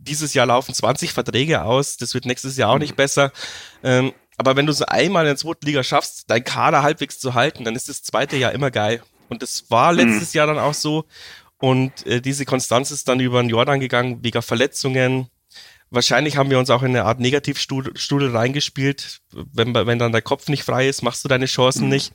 Dieses 0.07 0.33
Jahr 0.33 0.45
laufen 0.45 0.74
20 0.74 1.13
Verträge 1.13 1.63
aus. 1.63 1.97
Das 1.97 2.13
wird 2.13 2.25
nächstes 2.25 2.57
Jahr 2.57 2.71
auch 2.71 2.79
nicht 2.79 2.95
besser. 2.95 3.31
Ähm, 3.83 4.13
aber 4.38 4.55
wenn 4.55 4.65
du 4.65 4.74
so 4.74 4.85
einmal 4.85 5.24
in 5.24 5.29
der 5.29 5.38
zweiten 5.38 5.65
Liga 5.65 5.83
schaffst, 5.83 6.25
dein 6.27 6.43
Kader 6.43 6.83
halbwegs 6.83 7.19
zu 7.19 7.33
halten, 7.33 7.63
dann 7.63 7.75
ist 7.75 7.89
das 7.89 8.03
zweite 8.03 8.38
Jahr 8.38 8.51
immer 8.51 8.71
geil. 8.71 9.01
Und 9.29 9.41
das 9.41 9.69
war 9.69 9.93
mhm. 9.93 10.00
letztes 10.00 10.33
mhm. 10.33 10.38
Jahr 10.38 10.47
dann 10.47 10.59
auch 10.59 10.74
so. 10.74 11.05
Und 11.57 12.05
äh, 12.05 12.21
diese 12.21 12.45
Konstanz 12.45 12.91
ist 12.91 13.07
dann 13.07 13.19
über 13.19 13.41
den 13.41 13.50
Jordan 13.50 13.79
gegangen, 13.79 14.19
wegen 14.24 14.41
Verletzungen. 14.41 15.29
Wahrscheinlich 15.89 16.35
haben 16.35 16.50
wir 16.50 16.59
uns 16.59 16.69
auch 16.69 16.81
in 16.81 16.89
eine 16.89 17.05
Art 17.05 17.19
Negativstudel 17.19 18.35
reingespielt. 18.35 19.21
Wenn, 19.31 19.74
wenn 19.74 20.00
dann 20.00 20.12
der 20.12 20.21
Kopf 20.21 20.50
nicht 20.50 20.63
frei 20.63 20.88
ist, 20.88 21.01
machst 21.03 21.24
du 21.24 21.29
deine 21.29 21.45
Chancen 21.45 21.85
mhm. 21.85 21.89
nicht. 21.89 22.13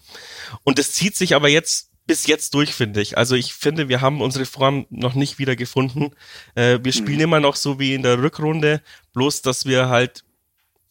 Und 0.65 0.79
das 0.79 0.93
zieht 0.93 1.17
sich 1.17 1.35
aber 1.35 1.49
jetzt 1.49 1.90
bis 2.11 2.27
jetzt 2.27 2.55
durch, 2.55 2.75
finde 2.75 3.01
ich. 3.01 3.17
Also 3.17 3.37
ich 3.37 3.55
finde, 3.55 3.89
wir 3.89 4.01
haben 4.01 4.21
unsere 4.21 4.45
Form 4.45 4.85
noch 4.91 5.15
nicht 5.15 5.39
wieder 5.39 5.55
gefunden. 5.55 6.11
Äh, 6.57 6.81
wir 6.83 6.93
spielen 6.93 7.19
mhm. 7.19 7.23
immer 7.23 7.39
noch 7.39 7.55
so 7.55 7.79
wie 7.79 7.95
in 7.95 8.03
der 8.03 8.21
Rückrunde, 8.21 8.83
bloß 9.13 9.43
dass 9.43 9.65
wir 9.65 9.89
halt 9.89 10.25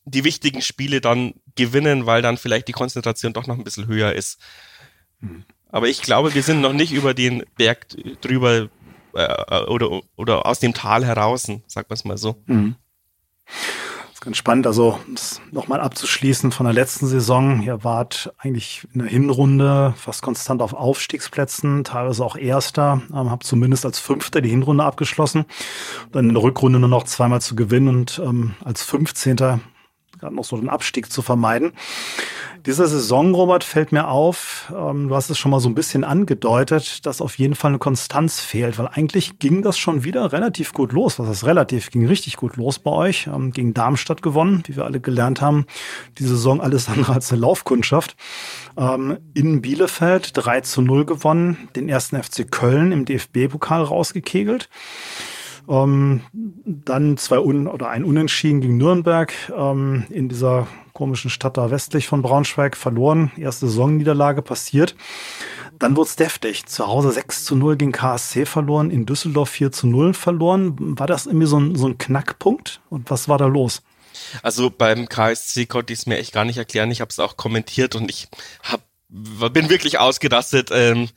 die 0.05 0.23
wichtigen 0.23 0.61
Spiele 0.61 1.01
dann 1.01 1.33
gewinnen, 1.57 2.05
weil 2.05 2.21
dann 2.21 2.37
vielleicht 2.37 2.69
die 2.69 2.71
Konzentration 2.71 3.33
doch 3.33 3.47
noch 3.47 3.57
ein 3.57 3.65
bisschen 3.65 3.87
höher 3.87 4.13
ist. 4.13 4.39
Hm. 5.19 5.43
Aber 5.67 5.89
ich 5.89 6.01
glaube, 6.01 6.33
wir 6.33 6.41
sind 6.41 6.61
noch 6.61 6.71
nicht 6.71 6.93
über 6.93 7.13
den 7.13 7.43
Berg 7.57 7.87
drüber 8.21 8.69
äh, 9.13 9.63
oder, 9.65 9.99
oder 10.15 10.45
aus 10.45 10.61
dem 10.61 10.73
Tal 10.73 11.05
heraus, 11.05 11.51
sagt 11.67 11.89
man 11.89 11.95
es 11.95 12.05
mal 12.05 12.17
so. 12.17 12.41
Mhm. 12.45 12.75
Ist 14.19 14.25
ganz 14.25 14.35
spannend. 14.35 14.67
Also, 14.67 14.99
nochmal 15.49 15.79
abzuschließen 15.79 16.51
von 16.51 16.65
der 16.65 16.73
letzten 16.73 17.07
Saison. 17.07 17.61
Ihr 17.61 17.85
wart 17.85 18.33
eigentlich 18.37 18.85
in 18.93 18.99
der 18.99 19.07
Hinrunde 19.07 19.93
fast 19.95 20.21
konstant 20.21 20.61
auf 20.61 20.73
Aufstiegsplätzen, 20.73 21.85
teilweise 21.85 22.25
auch 22.25 22.35
Erster, 22.35 23.01
ähm, 23.13 23.31
habt 23.31 23.45
zumindest 23.45 23.85
als 23.85 23.97
Fünfter 23.97 24.41
die 24.41 24.49
Hinrunde 24.49 24.83
abgeschlossen. 24.83 25.45
Dann 26.11 26.27
in 26.27 26.33
der 26.33 26.43
Rückrunde 26.43 26.79
nur 26.79 26.89
noch 26.89 27.05
zweimal 27.05 27.39
zu 27.39 27.55
gewinnen 27.55 27.87
und 27.87 28.21
ähm, 28.21 28.55
als 28.65 28.83
15 28.83 29.37
gerade 30.19 30.35
noch 30.35 30.43
so 30.43 30.57
den 30.57 30.69
Abstieg 30.69 31.11
zu 31.11 31.21
vermeiden. 31.21 31.73
Dieser 32.65 32.87
Saison, 32.87 33.33
Robert, 33.33 33.63
fällt 33.63 33.93
mir 33.93 34.09
auf, 34.09 34.73
ähm, 34.75 35.07
du 35.07 35.15
hast 35.15 35.29
es 35.29 35.37
schon 35.37 35.51
mal 35.51 35.61
so 35.61 35.69
ein 35.69 35.75
bisschen 35.75 36.03
angedeutet, 36.03 37.05
dass 37.05 37.21
auf 37.21 37.37
jeden 37.37 37.55
Fall 37.55 37.69
eine 37.69 37.79
Konstanz 37.79 38.41
fehlt, 38.41 38.77
weil 38.77 38.87
eigentlich 38.87 39.39
ging 39.39 39.61
das 39.61 39.77
schon 39.77 40.03
wieder 40.03 40.33
relativ 40.33 40.73
gut 40.73 40.91
los. 40.91 41.19
Was 41.19 41.27
heißt 41.29 41.45
relativ? 41.45 41.89
Ging 41.89 42.05
richtig 42.05 42.35
gut 42.35 42.57
los 42.57 42.79
bei 42.79 42.91
euch. 42.91 43.27
Ähm, 43.27 43.51
gegen 43.51 43.73
Darmstadt 43.73 44.21
gewonnen, 44.21 44.63
wie 44.67 44.75
wir 44.75 44.83
alle 44.83 44.99
gelernt 44.99 45.41
haben. 45.41 45.65
Die 46.17 46.25
Saison 46.25 46.59
alles 46.59 46.89
andere 46.89 47.13
als 47.13 47.31
eine 47.31 47.41
Laufkundschaft. 47.41 48.17
Ähm, 48.77 49.17
in 49.33 49.61
Bielefeld 49.61 50.31
3 50.33 50.61
zu 50.61 50.81
0 50.81 51.05
gewonnen, 51.05 51.69
den 51.75 51.87
ersten 51.87 52.21
FC 52.21 52.51
Köln 52.51 52.91
im 52.91 53.05
DFB-Pokal 53.05 53.83
rausgekegelt. 53.83 54.69
Ähm, 55.67 56.21
dann 56.65 57.17
zwei 57.17 57.39
Un 57.39 57.67
oder 57.67 57.89
ein 57.89 58.03
Unentschieden 58.03 58.61
gegen 58.61 58.77
Nürnberg 58.77 59.33
ähm, 59.55 60.05
in 60.09 60.29
dieser 60.29 60.67
komischen 60.93 61.29
Stadt 61.29 61.57
da 61.57 61.71
westlich 61.71 62.07
von 62.07 62.21
Braunschweig 62.21 62.75
verloren. 62.75 63.31
Erste 63.37 63.67
Saisonniederlage 63.67 64.41
passiert. 64.41 64.95
Dann 65.77 65.95
wurde 65.95 66.09
es 66.09 66.15
deftig. 66.17 66.65
Zu 66.65 66.87
Hause 66.87 67.11
6 67.11 67.45
zu 67.45 67.55
0 67.55 67.77
gegen 67.77 67.91
KSC 67.91 68.45
verloren, 68.45 68.91
in 68.91 69.05
Düsseldorf 69.05 69.49
4 69.49 69.71
zu 69.71 69.87
0 69.87 70.13
verloren. 70.13 70.99
War 70.99 71.07
das 71.07 71.25
irgendwie 71.25 71.47
so 71.47 71.59
ein, 71.59 71.75
so 71.75 71.87
ein 71.87 71.97
Knackpunkt? 71.97 72.81
Und 72.89 73.09
was 73.09 73.29
war 73.29 73.37
da 73.37 73.45
los? 73.45 73.81
Also 74.43 74.69
beim 74.69 75.07
KSC 75.07 75.65
konnte 75.67 75.93
ich 75.93 75.99
es 75.99 76.05
mir 76.05 76.17
echt 76.17 76.33
gar 76.33 76.45
nicht 76.45 76.57
erklären. 76.57 76.91
Ich 76.91 77.01
habe 77.01 77.09
es 77.09 77.19
auch 77.19 77.37
kommentiert 77.37 77.95
und 77.95 78.09
ich 78.09 78.27
habe 78.63 78.83
bin 79.09 79.69
wirklich 79.69 79.99
ausgerastet, 79.99 80.69
ähm, 80.71 81.09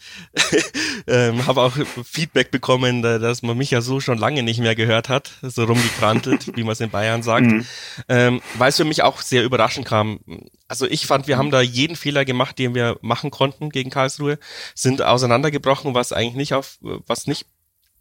ähm, 1.06 1.46
habe 1.46 1.60
auch 1.60 1.72
Feedback 2.04 2.50
bekommen, 2.50 3.02
dass 3.02 3.42
man 3.42 3.58
mich 3.58 3.70
ja 3.70 3.82
so 3.82 4.00
schon 4.00 4.16
lange 4.16 4.42
nicht 4.42 4.60
mehr 4.60 4.74
gehört 4.74 5.10
hat, 5.10 5.32
so 5.42 5.64
rumgekrantelt, 5.64 6.52
wie 6.56 6.62
man 6.62 6.72
es 6.72 6.80
in 6.80 6.90
Bayern 6.90 7.22
sagt, 7.22 7.46
mhm. 7.46 7.66
ähm, 8.08 8.40
weil 8.56 8.70
es 8.70 8.78
für 8.78 8.84
mich 8.84 9.02
auch 9.02 9.20
sehr 9.20 9.44
überraschend 9.44 9.86
kam. 9.86 10.20
Also 10.68 10.86
ich 10.86 11.06
fand, 11.06 11.28
wir 11.28 11.36
haben 11.36 11.50
da 11.50 11.60
jeden 11.60 11.96
Fehler 11.96 12.24
gemacht, 12.24 12.58
den 12.58 12.74
wir 12.74 12.98
machen 13.02 13.30
konnten 13.30 13.68
gegen 13.68 13.90
Karlsruhe, 13.90 14.38
sind 14.74 15.02
auseinandergebrochen, 15.02 15.94
was 15.94 16.12
eigentlich 16.12 16.36
nicht 16.36 16.54
auf, 16.54 16.78
was 16.80 17.26
nicht 17.26 17.46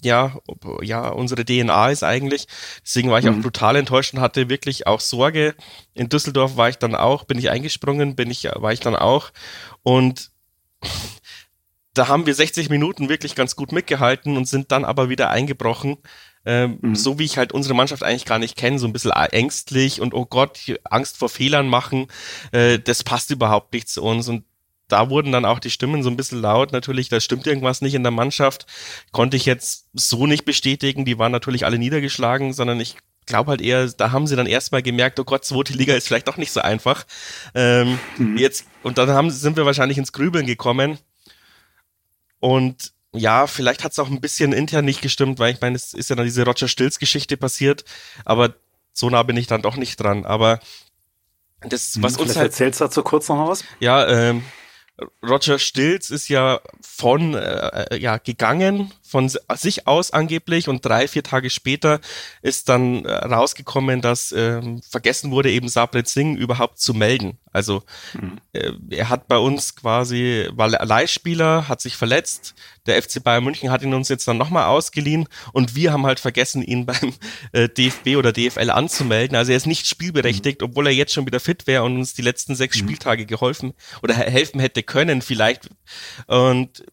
ja, 0.03 0.37
ja, 0.81 1.09
unsere 1.09 1.45
DNA 1.45 1.89
ist 1.89 2.03
eigentlich. 2.03 2.47
Deswegen 2.83 3.09
war 3.09 3.19
ich 3.19 3.25
mhm. 3.25 3.39
auch 3.39 3.41
brutal 3.41 3.75
enttäuscht 3.75 4.13
und 4.13 4.21
hatte 4.21 4.49
wirklich 4.49 4.87
auch 4.87 4.99
Sorge. 4.99 5.55
In 5.93 6.09
Düsseldorf 6.09 6.57
war 6.57 6.69
ich 6.69 6.77
dann 6.77 6.95
auch, 6.95 7.25
bin 7.25 7.37
ich 7.37 7.49
eingesprungen, 7.49 8.15
bin 8.15 8.31
ich, 8.31 8.43
war 8.43 8.73
ich 8.73 8.79
dann 8.79 8.95
auch. 8.95 9.31
Und 9.83 10.31
da 11.93 12.07
haben 12.07 12.25
wir 12.25 12.33
60 12.33 12.69
Minuten 12.69 13.09
wirklich 13.09 13.35
ganz 13.35 13.55
gut 13.55 13.71
mitgehalten 13.71 14.37
und 14.37 14.47
sind 14.47 14.71
dann 14.71 14.85
aber 14.85 15.09
wieder 15.09 15.29
eingebrochen. 15.29 15.97
Ähm, 16.43 16.79
mhm. 16.81 16.95
So 16.95 17.19
wie 17.19 17.25
ich 17.25 17.37
halt 17.37 17.51
unsere 17.51 17.75
Mannschaft 17.75 18.01
eigentlich 18.01 18.25
gar 18.25 18.39
nicht 18.39 18.57
kenne, 18.57 18.79
so 18.79 18.87
ein 18.87 18.93
bisschen 18.93 19.11
ängstlich 19.11 20.01
und 20.01 20.15
oh 20.15 20.25
Gott, 20.25 20.59
Angst 20.85 21.17
vor 21.17 21.29
Fehlern 21.29 21.67
machen, 21.67 22.07
äh, 22.51 22.79
das 22.79 23.03
passt 23.03 23.29
überhaupt 23.29 23.73
nicht 23.73 23.89
zu 23.89 24.01
uns. 24.01 24.27
Und 24.27 24.43
da 24.91 25.09
wurden 25.09 25.31
dann 25.31 25.45
auch 25.45 25.59
die 25.59 25.69
Stimmen 25.69 26.03
so 26.03 26.09
ein 26.09 26.17
bisschen 26.17 26.41
laut. 26.41 26.71
Natürlich, 26.71 27.09
da 27.09 27.19
stimmt 27.19 27.47
irgendwas 27.47 27.81
nicht 27.81 27.93
in 27.93 28.03
der 28.03 28.11
Mannschaft. 28.11 28.65
Konnte 29.11 29.37
ich 29.37 29.45
jetzt 29.45 29.87
so 29.93 30.27
nicht 30.27 30.45
bestätigen. 30.45 31.05
Die 31.05 31.17
waren 31.17 31.31
natürlich 31.31 31.65
alle 31.65 31.77
niedergeschlagen, 31.77 32.53
sondern 32.53 32.79
ich 32.79 32.97
glaube 33.25 33.51
halt 33.51 33.61
eher, 33.61 33.87
da 33.87 34.11
haben 34.11 34.27
sie 34.27 34.35
dann 34.35 34.47
erstmal 34.47 34.81
gemerkt, 34.81 35.19
oh 35.19 35.23
Gott, 35.23 35.45
zweite 35.45 35.73
Liga 35.73 35.93
ist 35.93 36.07
vielleicht 36.07 36.27
doch 36.27 36.37
nicht 36.37 36.51
so 36.51 36.61
einfach. 36.61 37.05
Ähm, 37.55 37.99
mhm. 38.17 38.37
Jetzt, 38.37 38.65
und 38.83 38.97
dann 38.97 39.09
haben, 39.09 39.29
sind 39.31 39.57
wir 39.57 39.65
wahrscheinlich 39.65 39.97
ins 39.97 40.11
Grübeln 40.11 40.45
gekommen. 40.45 40.97
Und 42.39 42.93
ja, 43.13 43.47
vielleicht 43.47 43.83
hat 43.83 43.91
es 43.91 43.99
auch 43.99 44.09
ein 44.09 44.21
bisschen 44.21 44.53
intern 44.53 44.85
nicht 44.85 45.01
gestimmt, 45.01 45.39
weil 45.39 45.53
ich 45.53 45.61
meine, 45.61 45.75
es 45.75 45.93
ist 45.93 46.09
ja 46.09 46.15
dann 46.15 46.25
diese 46.25 46.43
Roger 46.43 46.67
Stills 46.67 46.97
Geschichte 46.97 47.37
passiert, 47.37 47.83
aber 48.25 48.55
so 48.93 49.09
nah 49.09 49.23
bin 49.23 49.37
ich 49.37 49.47
dann 49.47 49.61
doch 49.61 49.75
nicht 49.75 49.97
dran. 49.97 50.25
Aber 50.25 50.59
das, 51.61 52.01
was 52.01 52.15
hm, 52.15 52.21
uns 52.21 52.35
halt. 52.35 52.47
Erzählst 52.47 52.81
dazu 52.81 53.03
kurz 53.03 53.29
noch 53.29 53.35
mal 53.35 53.47
was? 53.47 53.63
Ja, 53.79 54.07
ähm, 54.07 54.43
Roger 55.27 55.59
Stilz 55.59 56.09
ist 56.09 56.27
ja 56.29 56.61
von 56.81 57.33
äh, 57.33 57.97
ja 57.97 58.17
gegangen 58.17 58.93
von 59.01 59.29
sich 59.29 59.87
aus 59.87 60.11
angeblich 60.11 60.69
und 60.69 60.85
drei 60.85 61.07
vier 61.07 61.23
Tage 61.23 61.49
später 61.49 61.99
ist 62.41 62.69
dann 62.69 63.05
äh, 63.05 63.11
rausgekommen, 63.11 64.01
dass 64.01 64.31
äh, 64.31 64.61
vergessen 64.89 65.31
wurde 65.31 65.51
eben 65.51 65.67
Sabret 65.67 66.07
Singh 66.07 66.39
überhaupt 66.39 66.79
zu 66.79 66.93
melden. 66.93 67.37
Also 67.51 67.83
mhm. 68.13 68.39
äh, 68.53 68.71
er 68.89 69.09
hat 69.09 69.27
bei 69.27 69.37
uns 69.37 69.75
quasi 69.75 70.47
war 70.53 70.69
Leihspieler, 70.69 71.67
hat 71.67 71.81
sich 71.81 71.97
verletzt. 71.97 72.55
Der 72.87 73.01
FC 73.01 73.23
Bayern 73.23 73.43
München 73.43 73.69
hat 73.69 73.83
ihn 73.83 73.93
uns 73.93 74.09
jetzt 74.09 74.27
dann 74.27 74.37
nochmal 74.37 74.65
ausgeliehen 74.65 75.27
und 75.53 75.75
wir 75.75 75.93
haben 75.93 76.05
halt 76.05 76.19
vergessen, 76.19 76.63
ihn 76.63 76.85
beim 76.85 77.13
äh, 77.51 77.69
DFB 77.69 78.17
oder 78.17 78.33
DFL 78.33 78.71
anzumelden. 78.71 79.37
Also 79.37 79.51
er 79.51 79.57
ist 79.57 79.67
nicht 79.67 79.87
spielberechtigt, 79.87 80.61
mhm. 80.61 80.67
obwohl 80.67 80.87
er 80.87 80.93
jetzt 80.93 81.13
schon 81.13 81.25
wieder 81.25 81.39
fit 81.39 81.67
wäre 81.67 81.83
und 81.83 81.97
uns 81.97 82.13
die 82.13 82.23
letzten 82.23 82.55
sechs 82.55 82.77
mhm. 82.77 82.87
Spieltage 82.87 83.25
geholfen 83.25 83.73
oder 84.01 84.15
helfen 84.15 84.59
hätte 84.59 84.83
können 84.83 85.21
vielleicht. 85.21 85.69
Und 86.27 86.83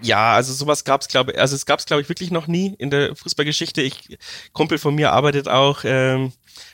ja, 0.00 0.34
also 0.34 0.52
sowas 0.52 0.84
gab 0.84 1.00
es, 1.00 1.08
glaube 1.08 1.32
ich, 1.32 1.40
also 1.40 1.56
es 1.56 1.66
gab 1.66 1.80
es, 1.80 1.86
glaube 1.86 2.02
ich, 2.02 2.08
wirklich 2.08 2.30
noch 2.30 2.46
nie 2.46 2.74
in 2.78 2.90
der 2.90 3.16
Fußballgeschichte. 3.16 3.82
Ich, 3.82 4.18
Kumpel 4.52 4.78
von 4.78 4.94
mir 4.94 5.12
arbeitet 5.12 5.48
auch 5.48 5.80
ähm, 5.84 6.32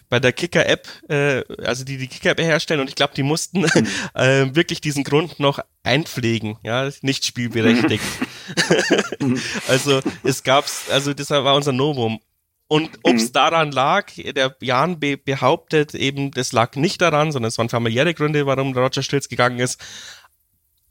bei 0.09 0.21
der 0.21 0.33
Kicker-App, 0.33 0.88
äh, 1.09 1.42
also 1.64 1.85
die 1.85 1.97
die 1.97 2.09
Kicker-App 2.09 2.40
herstellen 2.40 2.80
und 2.80 2.88
ich 2.88 2.94
glaube, 2.94 3.14
die 3.14 3.23
mussten 3.23 3.64
äh, 4.14 4.54
wirklich 4.54 4.80
diesen 4.80 5.04
Grund 5.04 5.40
noch 5.40 5.61
einpflegen, 5.83 6.59
ja, 6.62 6.90
nicht 7.02 7.25
spielberechtigt. 7.25 8.04
Also 9.69 10.01
es 10.23 10.43
gab's, 10.43 10.91
also 10.91 11.15
das 11.15 11.31
war 11.31 11.55
unser 11.55 11.73
Novum. 11.73 12.21
Und 12.67 12.91
ob 13.03 13.17
es 13.17 13.29
mhm. 13.29 13.33
daran 13.33 13.73
lag, 13.73 14.13
der 14.17 14.57
Jan 14.61 14.99
be 14.99 15.17
behauptet 15.17 15.95
eben, 15.95 16.31
das 16.31 16.53
lag 16.53 16.77
nicht 16.77 17.01
daran, 17.01 17.31
sondern 17.31 17.49
es 17.49 17.59
waren 17.59 17.69
familiäre 17.69 18.15
Gründe, 18.15 18.47
warum 18.47 18.77
Roger 18.77 19.03
Stilz 19.03 19.29
gegangen 19.29 19.59
ist. 19.59 19.81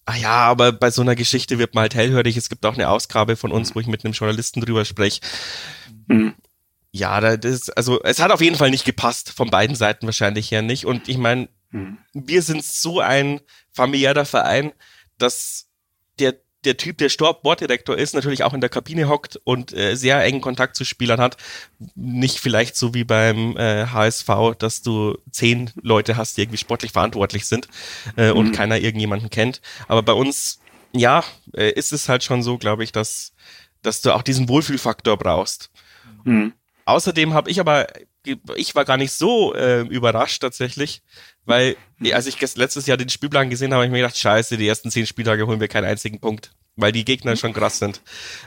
Ah 0.06 0.16
ja, 0.16 0.30
aber 0.32 0.72
bei 0.72 0.92
so 0.92 1.02
einer 1.02 1.16
Geschichte 1.16 1.60
wird 1.60 1.76
man 1.76 1.84
halt 1.84 1.96
hellhörig. 1.96 2.38
Es 2.38 2.50
gibt 2.50 2.66
auch 2.66 2.74
eine 2.74 2.90
Ausgabe 2.90 3.36
von 3.36 3.52
uns, 3.52 3.74
wo 3.74 3.80
ich 3.80 3.88
mit 3.88 4.04
einem 4.04 4.14
Journalisten 4.14 4.62
drüber 4.62 4.86
spreche. 4.86 5.22
Mhm. 6.08 6.36
Ja, 6.92 7.38
das, 7.38 7.70
also 7.70 8.04
es 8.04 8.20
hat 8.20 8.32
auf 8.32 8.42
jeden 8.42 8.58
Fall 8.58 8.70
nicht 8.70 8.86
gepasst, 8.86 9.32
von 9.32 9.50
beiden 9.50 9.76
Seiten 9.76 10.06
wahrscheinlich 10.06 10.52
her 10.52 10.62
nicht. 10.62 10.86
Und 10.86 11.10
ich 11.10 11.18
meine, 11.18 11.50
mhm. 11.72 11.98
wir 12.14 12.44
sind 12.44 12.64
so 12.64 13.00
ein 13.00 13.42
familiärer 13.72 14.26
Verein, 14.26 14.74
dass 15.18 15.70
der 16.20 16.36
der 16.66 16.78
Typ, 16.78 16.98
der 16.98 17.10
Sportdirektor 17.10 17.98
ist, 17.98 18.14
natürlich 18.14 18.44
auch 18.44 18.54
in 18.54 18.62
der 18.62 18.70
Kabine 18.70 19.10
hockt 19.10 19.40
und 19.44 19.74
äh, 19.74 19.96
sehr 19.96 20.24
engen 20.24 20.42
Kontakt 20.42 20.76
zu 20.76 20.86
Spielern 20.86 21.20
hat. 21.20 21.38
Nicht 21.96 22.40
vielleicht 22.40 22.76
so 22.76 22.94
wie 22.94 23.04
beim 23.04 23.58
äh, 23.58 23.88
HSV, 23.88 24.30
dass 24.58 24.82
du 24.82 25.18
zehn 25.32 25.72
Leute 25.82 26.18
hast, 26.18 26.38
die 26.38 26.42
irgendwie 26.42 26.58
sportlich 26.58 26.92
verantwortlich 26.92 27.46
sind 27.46 27.68
äh, 28.18 28.32
mhm. 28.32 28.38
und 28.38 28.52
keiner 28.54 28.78
irgendjemanden 28.78 29.30
kennt. 29.30 29.62
Aber 29.88 30.04
bei 30.04 30.14
uns, 30.14 30.60
ja, 30.94 31.24
äh, 31.54 31.72
ist 31.72 31.94
es 31.94 32.10
halt 32.10 32.24
schon 32.24 32.44
so, 32.44 32.58
glaube 32.58 32.84
ich, 32.84 32.92
dass, 32.92 33.34
dass 33.82 34.02
du 34.02 34.14
auch 34.14 34.22
diesen 34.22 34.50
Wohlfühlfaktor 34.50 35.18
brauchst. 35.18 35.72
Mhm. 36.24 36.54
Außerdem 36.86 37.34
habe 37.34 37.50
ich 37.50 37.60
aber, 37.60 37.88
ich 38.56 38.76
war 38.76 38.86
gar 38.86 38.98
nicht 38.98 39.12
so 39.12 39.54
äh, 39.54 39.82
überrascht 39.82 40.42
tatsächlich, 40.42 41.02
weil, 41.46 41.76
als 42.12 42.26
ich 42.28 42.40
letztes 42.56 42.86
Jahr 42.88 42.98
den 42.98 43.10
Spielplan 43.10 43.50
gesehen 43.50 43.72
habe, 43.74 43.78
habe 43.78 43.86
ich 43.86 43.92
mir 43.92 44.00
gedacht, 44.00 44.18
scheiße, 44.18 44.58
die 44.58 44.68
ersten 44.68 44.92
zehn 44.92 45.06
Spieltage 45.06 45.46
holen 45.46 45.60
wir 45.60 45.68
keinen 45.68 45.86
einzigen 45.86 46.20
Punkt, 46.20 46.54
weil 46.76 46.92
die 46.92 47.06
Gegner 47.06 47.36
schon 47.36 47.54
krass 47.54 47.80
sind. 47.80 48.02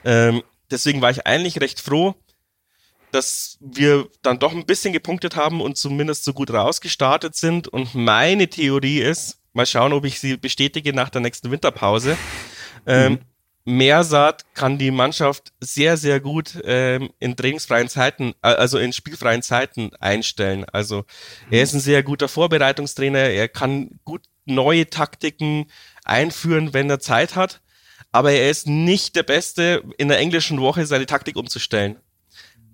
Ähm, 0.04 0.42
deswegen 0.70 1.02
war 1.02 1.10
ich 1.10 1.26
eigentlich 1.26 1.60
recht 1.60 1.80
froh, 1.80 2.14
dass 3.12 3.58
wir 3.60 4.08
dann 4.22 4.38
doch 4.38 4.52
ein 4.52 4.66
bisschen 4.66 4.92
gepunktet 4.92 5.36
haben 5.36 5.60
und 5.60 5.76
zumindest 5.76 6.24
so 6.24 6.32
gut 6.32 6.50
rausgestartet 6.50 7.36
sind. 7.36 7.68
Und 7.68 7.94
meine 7.94 8.48
Theorie 8.48 9.00
ist, 9.00 9.38
mal 9.52 9.66
schauen, 9.66 9.92
ob 9.92 10.04
ich 10.04 10.20
sie 10.20 10.36
bestätige 10.36 10.92
nach 10.92 11.08
der 11.08 11.20
nächsten 11.20 11.50
Winterpause. 11.50 12.16
Ähm, 12.86 13.12
mhm. 13.12 13.18
Mersat 13.66 14.44
kann 14.54 14.78
die 14.78 14.92
Mannschaft 14.92 15.52
sehr, 15.60 15.96
sehr 15.96 16.20
gut 16.20 16.58
ähm, 16.64 17.10
in 17.18 17.34
trainingsfreien 17.34 17.88
Zeiten, 17.88 18.32
äh, 18.42 18.48
also 18.48 18.78
in 18.78 18.92
spielfreien 18.92 19.42
Zeiten 19.42 19.90
einstellen. 19.98 20.64
Also 20.72 21.04
er 21.50 21.64
ist 21.64 21.74
ein 21.74 21.80
sehr 21.80 22.04
guter 22.04 22.28
Vorbereitungstrainer, 22.28 23.18
er 23.18 23.48
kann 23.48 23.98
gut 24.04 24.22
neue 24.44 24.88
Taktiken 24.88 25.66
einführen, 26.04 26.74
wenn 26.74 26.88
er 26.88 27.00
Zeit 27.00 27.34
hat, 27.34 27.60
aber 28.12 28.30
er 28.30 28.50
ist 28.50 28.68
nicht 28.68 29.16
der 29.16 29.24
Beste, 29.24 29.82
in 29.98 30.08
der 30.08 30.20
englischen 30.20 30.60
Woche 30.60 30.86
seine 30.86 31.06
Taktik 31.06 31.34
umzustellen. 31.34 31.98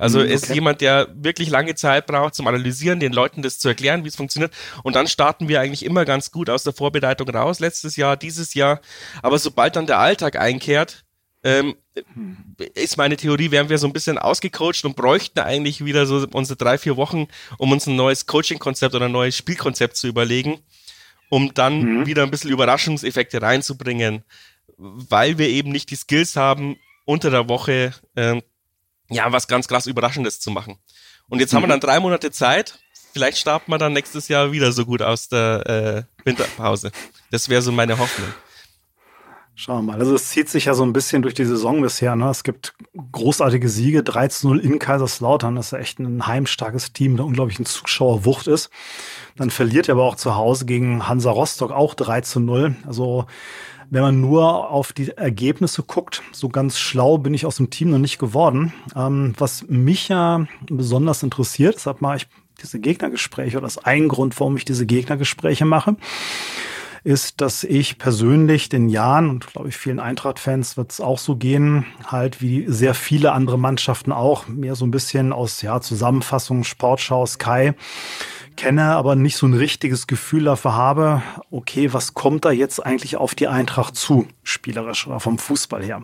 Also 0.03 0.19
mhm, 0.19 0.25
okay. 0.25 0.35
ist 0.35 0.49
jemand, 0.49 0.81
der 0.81 1.07
wirklich 1.15 1.49
lange 1.49 1.77
Zeit 1.77 2.09
braucht 2.09 2.35
zum 2.35 2.49
Analysieren, 2.49 2.99
den 2.99 3.13
Leuten 3.13 3.41
das 3.41 3.61
zu 3.61 3.69
erklären, 3.69 4.03
wie 4.03 4.09
es 4.09 4.17
funktioniert. 4.17 4.53
Und 4.83 4.97
dann 4.97 5.07
starten 5.07 5.47
wir 5.47 5.61
eigentlich 5.61 5.85
immer 5.85 6.05
ganz 6.05 6.33
gut 6.33 6.51
aus 6.51 6.65
der 6.65 6.73
Vorbereitung 6.73 7.29
raus, 7.29 7.61
letztes 7.61 7.95
Jahr, 7.95 8.17
dieses 8.17 8.55
Jahr. 8.55 8.81
Aber 9.23 9.39
sobald 9.39 9.77
dann 9.77 9.87
der 9.87 10.01
Alltag 10.01 10.35
einkehrt, 10.35 11.05
ähm, 11.45 11.77
ist 12.75 12.97
meine 12.97 13.17
Theorie, 13.17 13.53
wären 13.53 13.69
wir 13.69 13.79
so 13.79 13.87
ein 13.87 13.93
bisschen 13.93 14.19
ausgecoacht 14.19 14.85
und 14.85 14.97
bräuchten 14.97 15.39
eigentlich 15.39 15.85
wieder 15.85 16.05
so 16.07 16.27
unsere 16.33 16.57
drei, 16.57 16.79
vier 16.79 16.97
Wochen, 16.97 17.29
um 17.59 17.71
uns 17.71 17.87
ein 17.87 17.95
neues 17.95 18.27
Coaching-Konzept 18.27 18.97
oder 18.97 19.05
ein 19.05 19.13
neues 19.13 19.37
Spielkonzept 19.37 19.97
zu 19.97 20.09
überlegen, 20.09 20.59
um 21.31 21.55
dann 21.55 21.81
mhm. 21.81 22.07
wieder 22.07 22.25
ein 22.25 22.31
bisschen 22.33 22.51
Überraschungseffekte 22.51 23.41
reinzubringen, 23.41 24.25
weil 24.77 25.39
wir 25.39 25.49
eben 25.49 25.71
nicht 25.71 25.93
die 25.93 25.97
Skills 25.97 26.35
haben, 26.35 26.77
unter 27.05 27.31
der 27.31 27.49
Woche 27.49 27.93
ähm, 28.17 28.43
ja, 29.13 29.33
was 29.33 29.49
ganz 29.49 29.69
krass 29.69 29.87
Überraschendes 29.87 30.41
zu 30.41 30.51
machen. 30.51 30.79
Und 31.29 31.41
jetzt 31.41 31.53
mhm. 31.53 31.57
haben 31.57 31.63
wir 31.65 31.67
mhm. 31.69 31.81
dann 31.81 31.81
drei 31.81 32.01
Monate 32.01 32.31
Zeit, 32.31 32.79
vielleicht 33.13 33.39
starten 33.39 33.71
wir 33.71 33.79
dann 33.79 33.93
nächstes 33.93 34.29
Jahr 34.29 34.53
wieder 34.53 34.73
so 34.73 34.85
gut 34.85 35.03
aus 35.03 35.29
der 35.29 36.07
äh, 36.19 36.25
Winterpause. 36.25 36.93
Das 37.31 37.49
wäre 37.49 37.63
so 37.63 37.73
meine 37.73 37.99
Hoffnung. 37.99 38.29
Schauen 39.55 39.85
wir 39.85 39.93
mal. 39.93 40.01
Also 40.01 40.15
es 40.15 40.31
zieht 40.31 40.49
sich 40.49 40.65
ja 40.65 40.75
so 40.75 40.83
ein 40.83 40.95
bisschen 40.95 41.21
durch 41.21 41.35
die 41.35 41.45
Saison 41.45 41.83
bisher. 41.83 42.17
Ne? 42.17 42.29
Es 42.31 42.43
gibt 42.43 42.75
großartige 43.13 43.69
Siege, 43.69 44.01
13-0 44.01 44.59
in 44.59 44.79
Kaiserslautern. 44.79 45.57
Das 45.57 45.67
ist 45.67 45.73
ja 45.73 45.79
echt 45.79 45.99
ein 45.99 46.27
heimstarkes 46.27 46.95
Team, 46.95 47.17
der 47.17 47.27
unglaublich 47.27 47.59
ein 47.59 47.67
Zuschauerwucht 47.67 48.47
ist. 48.47 48.71
Dann 49.37 49.51
verliert 49.51 49.89
er 49.89 49.95
aber 49.95 50.05
auch 50.05 50.17
zu 50.17 50.37
Hause 50.37 50.65
gegen 50.65 51.07
Hansa 51.07 51.31
Rostock 51.31 51.71
auch 51.71 51.95
3 51.95 52.23
0. 52.41 52.77
Also 52.87 53.27
wenn 53.93 54.01
man 54.01 54.21
nur 54.23 54.71
auf 54.71 54.95
die 54.95 55.11
Ergebnisse 55.11 55.83
guckt, 55.83 56.23
so 56.33 56.49
ganz 56.49 56.79
schlau 56.79 57.19
bin 57.19 57.35
ich 57.35 57.45
aus 57.45 57.57
dem 57.57 57.69
Team 57.69 57.91
noch 57.91 57.99
nicht 57.99 58.19
geworden. 58.19 58.73
Ähm, 58.97 59.35
was 59.37 59.69
mich 59.69 60.09
ja 60.09 60.47
besonders 60.63 61.23
interessiert, 61.23 61.75
deshalb 61.75 62.01
mache 62.01 62.17
ich 62.17 62.27
diese 62.63 62.81
Gegnergespräche 62.81 63.59
oder 63.59 63.67
das 63.67 63.77
ist 63.77 63.87
ein 63.87 64.09
Grund, 64.09 64.41
warum 64.41 64.57
ich 64.57 64.65
diese 64.65 64.87
Gegnergespräche 64.87 65.67
mache 65.67 65.97
ist, 67.05 67.41
dass 67.41 67.65
ich 67.65 67.99
persönlich 67.99 68.69
den 68.69 68.89
Jahren 68.89 69.29
und 69.29 69.49
glaube 69.49 69.69
ich 69.69 69.77
vielen 69.77 69.99
Eintracht-Fans 69.99 70.77
wird 70.77 70.93
es 70.93 71.01
auch 71.01 71.19
so 71.19 71.37
gehen, 71.37 71.85
halt 72.07 72.41
wie 72.41 72.65
sehr 72.69 72.95
viele 72.95 73.33
andere 73.33 73.59
Mannschaften 73.59 74.13
auch, 74.13 74.47
mehr 74.47 74.77
so 74.77 74.87
ein 74.87 74.93
bisschen 74.93 75.33
aus 75.33 75.63
ja 75.63 75.81
Zusammenfassung, 75.81 76.65
Sportschau, 76.65 77.27
Sky 77.27 77.73
kenne, 78.57 78.95
aber 78.97 79.17
nicht 79.17 79.37
so 79.37 79.47
ein 79.47 79.55
richtiges 79.55 80.07
Gefühl 80.07 80.45
dafür 80.45 80.75
habe, 80.75 81.23
okay, 81.51 81.93
was 81.93 82.15
kommt 82.15 82.45
da 82.45 82.51
jetzt 82.51 82.85
eigentlich 82.85 83.17
auf 83.17 83.35
die 83.35 83.49
Eintracht 83.49 83.97
zu, 83.97 84.27
spielerisch 84.43 85.07
oder 85.07 85.21
vom 85.21 85.39
Fußball 85.39 85.83
her. 85.85 86.03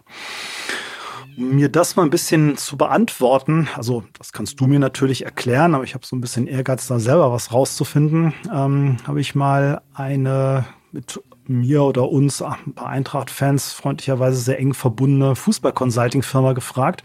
Um 1.36 1.54
mir 1.54 1.68
das 1.68 1.94
mal 1.94 2.02
ein 2.02 2.10
bisschen 2.10 2.56
zu 2.56 2.76
beantworten, 2.76 3.68
also 3.76 4.02
das 4.18 4.32
kannst 4.32 4.58
du 4.60 4.66
mir 4.66 4.80
natürlich 4.80 5.24
erklären, 5.24 5.74
aber 5.74 5.84
ich 5.84 5.94
habe 5.94 6.04
so 6.04 6.16
ein 6.16 6.20
bisschen 6.20 6.48
Ehrgeiz, 6.48 6.88
da 6.88 6.98
selber 6.98 7.32
was 7.32 7.52
rauszufinden, 7.52 8.34
ähm, 8.52 8.96
habe 9.06 9.20
ich 9.20 9.36
mal 9.36 9.82
eine 9.94 10.64
mit 10.90 11.20
mir 11.48 11.82
oder 11.82 12.08
uns, 12.08 12.42
ah, 12.42 12.56
ein 12.66 12.74
paar 12.74 12.88
Eintracht-Fans, 12.88 13.72
freundlicherweise 13.72 14.38
sehr 14.38 14.58
eng 14.58 14.74
verbundene 14.74 15.34
Fußball-Consulting-Firma 15.34 16.52
gefragt, 16.52 17.02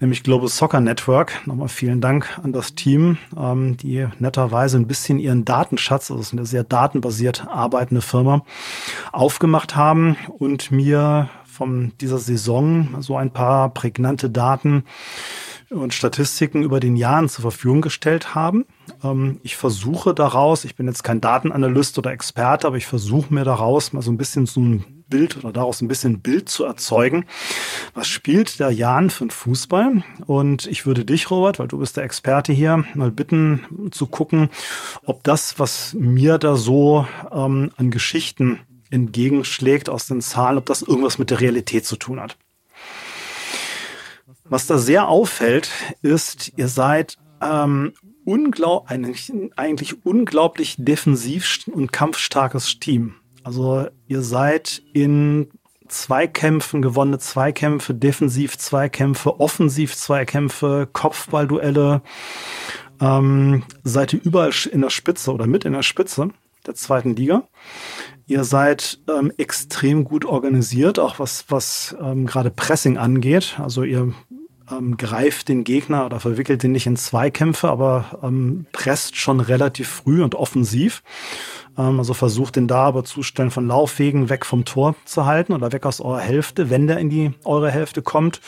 nämlich 0.00 0.22
Global 0.22 0.48
Soccer 0.48 0.80
Network. 0.80 1.46
Nochmal 1.46 1.68
vielen 1.68 2.00
Dank 2.00 2.38
an 2.42 2.52
das 2.52 2.74
Team, 2.74 3.18
ähm, 3.36 3.76
die 3.78 4.06
netterweise 4.18 4.76
ein 4.76 4.86
bisschen 4.86 5.18
ihren 5.18 5.44
Datenschatz, 5.44 6.10
also 6.10 6.36
eine 6.36 6.46
sehr 6.46 6.64
datenbasiert 6.64 7.46
arbeitende 7.48 8.02
Firma, 8.02 8.44
aufgemacht 9.12 9.74
haben 9.74 10.16
und 10.38 10.70
mir 10.70 11.30
von 11.44 11.92
dieser 12.00 12.18
Saison 12.18 12.96
so 13.00 13.16
ein 13.16 13.30
paar 13.30 13.70
prägnante 13.70 14.28
Daten 14.28 14.84
und 15.70 15.94
Statistiken 15.94 16.62
über 16.62 16.80
den 16.80 16.96
Jahren 16.96 17.28
zur 17.28 17.42
Verfügung 17.42 17.80
gestellt 17.80 18.34
haben. 18.34 18.66
Ähm, 19.02 19.40
ich 19.42 19.56
versuche 19.56 20.14
daraus, 20.14 20.64
ich 20.64 20.76
bin 20.76 20.86
jetzt 20.86 21.02
kein 21.02 21.20
Datenanalyst 21.20 21.98
oder 21.98 22.12
Experte, 22.12 22.66
aber 22.66 22.76
ich 22.76 22.86
versuche 22.86 23.32
mir 23.32 23.44
daraus 23.44 23.92
mal 23.92 24.02
so 24.02 24.10
ein 24.10 24.16
bisschen 24.16 24.46
so 24.46 24.60
ein 24.60 24.96
Bild 25.08 25.36
oder 25.36 25.52
daraus 25.52 25.80
ein 25.80 25.88
bisschen 25.88 26.20
Bild 26.20 26.48
zu 26.48 26.64
erzeugen. 26.64 27.26
Was 27.94 28.08
spielt 28.08 28.58
der 28.58 28.70
Jan 28.70 29.10
für 29.10 29.24
einen 29.24 29.30
Fußball? 29.30 30.02
Und 30.26 30.66
ich 30.66 30.86
würde 30.86 31.04
dich, 31.04 31.30
Robert, 31.30 31.58
weil 31.58 31.68
du 31.68 31.78
bist 31.78 31.96
der 31.96 32.04
Experte 32.04 32.52
hier, 32.52 32.84
mal 32.94 33.10
bitten 33.10 33.90
zu 33.92 34.06
gucken, 34.06 34.50
ob 35.04 35.22
das, 35.22 35.58
was 35.58 35.94
mir 35.94 36.38
da 36.38 36.56
so 36.56 37.06
ähm, 37.32 37.70
an 37.76 37.90
Geschichten 37.90 38.60
entgegenschlägt 38.90 39.88
aus 39.88 40.06
den 40.06 40.20
Zahlen, 40.20 40.58
ob 40.58 40.66
das 40.66 40.82
irgendwas 40.82 41.18
mit 41.18 41.30
der 41.30 41.40
Realität 41.40 41.84
zu 41.86 41.96
tun 41.96 42.20
hat. 42.20 42.36
Was 44.48 44.66
da 44.66 44.78
sehr 44.78 45.08
auffällt, 45.08 45.70
ist, 46.02 46.52
ihr 46.56 46.68
seid 46.68 47.18
ähm, 47.42 47.94
unglaub 48.24 48.90
eigentlich, 48.90 49.32
eigentlich 49.56 50.04
unglaublich 50.04 50.76
defensiv 50.78 51.60
und 51.72 51.92
kampfstarkes 51.92 52.78
Team. 52.78 53.16
Also 53.42 53.88
ihr 54.08 54.22
seid 54.22 54.82
in 54.92 55.48
Zweikämpfen, 55.88 56.82
gewonnene 56.82 57.18
Zweikämpfe, 57.18 57.94
defensiv 57.94 58.58
Zweikämpfe, 58.58 59.40
offensiv 59.40 59.94
Zweikämpfe, 59.94 60.88
Kopfballduelle. 60.92 62.02
Ähm, 63.00 63.62
seid 63.84 64.12
ihr 64.12 64.20
überall 64.22 64.52
in 64.70 64.80
der 64.80 64.90
Spitze 64.90 65.32
oder 65.32 65.46
mit 65.46 65.64
in 65.64 65.72
der 65.72 65.82
Spitze 65.82 66.30
der 66.66 66.74
zweiten 66.74 67.14
Liga. 67.14 67.46
Ihr 68.28 68.42
seid 68.42 68.98
ähm, 69.08 69.32
extrem 69.36 70.04
gut 70.04 70.24
organisiert, 70.24 70.98
auch 70.98 71.20
was, 71.20 71.44
was 71.48 71.96
ähm, 72.02 72.26
gerade 72.26 72.50
Pressing 72.50 72.98
angeht. 72.98 73.56
Also 73.62 73.84
ihr 73.84 74.12
ähm, 74.70 74.96
greift 74.96 75.48
den 75.48 75.62
Gegner 75.62 76.06
oder 76.06 76.18
verwickelt 76.18 76.64
ihn 76.64 76.72
nicht 76.72 76.86
in 76.86 76.96
Zweikämpfe, 76.96 77.68
aber 77.68 78.18
ähm, 78.24 78.66
presst 78.72 79.16
schon 79.16 79.38
relativ 79.38 79.88
früh 79.88 80.24
und 80.24 80.34
offensiv. 80.34 81.04
Ähm, 81.78 81.98
also 81.98 82.14
versucht 82.14 82.56
den 82.56 82.66
da 82.66 82.84
aber 82.84 83.04
Zustellen 83.04 83.52
von 83.52 83.68
Laufwegen 83.68 84.28
weg 84.28 84.44
vom 84.44 84.64
Tor 84.64 84.96
zu 85.04 85.26
halten 85.26 85.52
oder 85.52 85.72
weg 85.72 85.86
aus 85.86 86.00
eurer 86.00 86.20
Hälfte. 86.20 86.68
Wenn 86.68 86.88
der 86.88 86.98
in 86.98 87.10
die 87.10 87.30
eure 87.44 87.70
Hälfte 87.70 88.02
kommt, 88.02 88.40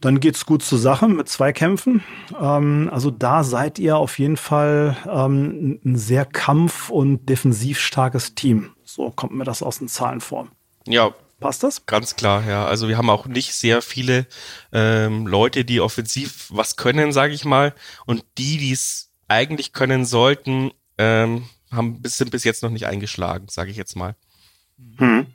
dann 0.00 0.20
geht's 0.20 0.46
gut 0.46 0.62
zur 0.62 0.78
Sache 0.78 1.08
mit 1.08 1.28
Zweikämpfen. 1.28 2.02
Ähm, 2.38 2.90
also 2.92 3.10
da 3.10 3.44
seid 3.44 3.78
ihr 3.78 3.96
auf 3.96 4.18
jeden 4.18 4.36
Fall 4.36 4.96
ähm, 5.10 5.80
ein 5.84 5.96
sehr 5.96 6.24
kampf- 6.26 6.90
und 6.90 7.28
defensiv 7.28 7.78
starkes 7.78 8.34
Team. 8.34 8.70
So 8.94 9.10
kommt 9.10 9.32
mir 9.32 9.44
das 9.44 9.62
aus 9.62 9.78
den 9.78 9.88
Zahlen 9.88 10.20
vor. 10.20 10.48
Ja, 10.86 11.14
Passt 11.40 11.64
das? 11.64 11.86
Ganz 11.86 12.14
klar, 12.14 12.46
ja. 12.46 12.66
Also 12.66 12.86
wir 12.86 12.96
haben 12.96 13.10
auch 13.10 13.26
nicht 13.26 13.52
sehr 13.54 13.82
viele 13.82 14.26
ähm, 14.70 15.26
Leute, 15.26 15.64
die 15.64 15.80
offensiv 15.80 16.46
was 16.50 16.76
können, 16.76 17.12
sage 17.12 17.34
ich 17.34 17.44
mal. 17.44 17.74
Und 18.06 18.24
die, 18.38 18.58
die 18.58 18.70
es 18.70 19.10
eigentlich 19.26 19.72
können 19.72 20.04
sollten, 20.04 20.70
ähm, 20.98 21.48
haben 21.72 22.00
bis, 22.00 22.16
sind 22.16 22.30
bis 22.30 22.44
jetzt 22.44 22.62
noch 22.62 22.70
nicht 22.70 22.86
eingeschlagen, 22.86 23.48
sage 23.50 23.72
ich 23.72 23.76
jetzt 23.76 23.96
mal. 23.96 24.14
Hm. 24.98 25.26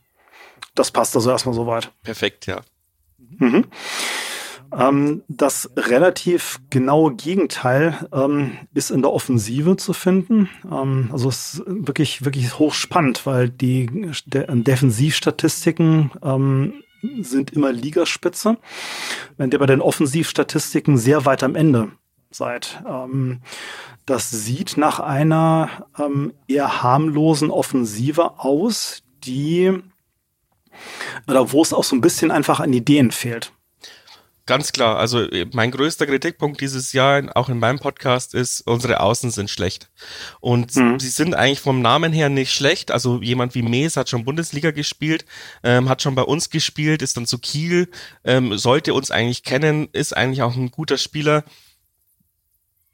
Das 0.75 0.91
passt 0.91 1.13
also 1.13 1.29
erstmal 1.29 1.55
soweit. 1.55 1.91
Perfekt, 2.03 2.45
ja. 2.45 2.61
Mhm. 3.17 3.65
Ähm, 4.75 5.23
das 5.27 5.69
relativ 5.77 6.59
genaue 6.69 7.15
Gegenteil 7.15 8.07
ähm, 8.11 8.57
ist 8.73 8.91
in 8.91 9.01
der 9.01 9.11
Offensive 9.13 9.77
zu 9.77 9.93
finden. 9.93 10.49
Ähm, 10.69 11.09
also 11.11 11.29
es 11.29 11.55
ist 11.55 11.63
wirklich, 11.65 12.25
wirklich 12.25 12.59
hochspannend, 12.59 13.25
weil 13.25 13.49
die 13.49 13.87
De 14.25 14.45
Defensivstatistiken 14.47 16.11
ähm, 16.23 16.73
sind 17.19 17.53
immer 17.53 17.71
Ligaspitze, 17.71 18.57
während 19.37 19.53
ihr 19.53 19.59
bei 19.59 19.65
den 19.65 19.81
Offensivstatistiken 19.81 20.97
sehr 20.97 21.25
weit 21.25 21.43
am 21.43 21.55
Ende 21.55 21.91
seid. 22.31 22.83
Ähm, 22.87 23.41
das 24.05 24.29
sieht 24.31 24.77
nach 24.77 24.99
einer 24.99 25.87
ähm, 25.99 26.33
eher 26.47 26.81
harmlosen 26.81 27.51
Offensive 27.51 28.39
aus, 28.39 29.03
die 29.23 29.73
oder 31.27 31.51
wo 31.51 31.61
es 31.61 31.73
auch 31.73 31.83
so 31.83 31.95
ein 31.95 32.01
bisschen 32.01 32.31
einfach 32.31 32.59
an 32.59 32.73
Ideen 32.73 33.11
fehlt. 33.11 33.51
Ganz 34.47 34.71
klar. 34.71 34.97
Also 34.97 35.29
äh, 35.29 35.45
mein 35.53 35.71
größter 35.71 36.07
Kritikpunkt 36.07 36.61
dieses 36.61 36.93
Jahr, 36.93 37.21
auch 37.35 37.49
in 37.49 37.59
meinem 37.59 37.79
Podcast, 37.79 38.33
ist, 38.33 38.61
unsere 38.61 39.01
Außen 39.01 39.29
sind 39.29 39.49
schlecht. 39.51 39.91
Und 40.39 40.75
mhm. 40.75 40.99
sie 40.99 41.09
sind 41.09 41.35
eigentlich 41.35 41.59
vom 41.59 41.81
Namen 41.81 42.13
her 42.13 42.29
nicht 42.29 42.53
schlecht. 42.53 42.89
Also 42.89 43.21
jemand 43.21 43.53
wie 43.55 43.61
Mees 43.61 43.97
hat 43.97 44.09
schon 44.09 44.25
Bundesliga 44.25 44.71
gespielt, 44.71 45.25
ähm, 45.63 45.89
hat 45.89 46.01
schon 46.01 46.15
bei 46.15 46.23
uns 46.23 46.49
gespielt, 46.49 47.01
ist 47.01 47.17
dann 47.17 47.27
zu 47.27 47.37
Kiel, 47.37 47.89
ähm, 48.23 48.57
sollte 48.57 48.93
uns 48.93 49.11
eigentlich 49.11 49.43
kennen, 49.43 49.89
ist 49.91 50.15
eigentlich 50.15 50.41
auch 50.41 50.55
ein 50.55 50.71
guter 50.71 50.97
Spieler 50.97 51.43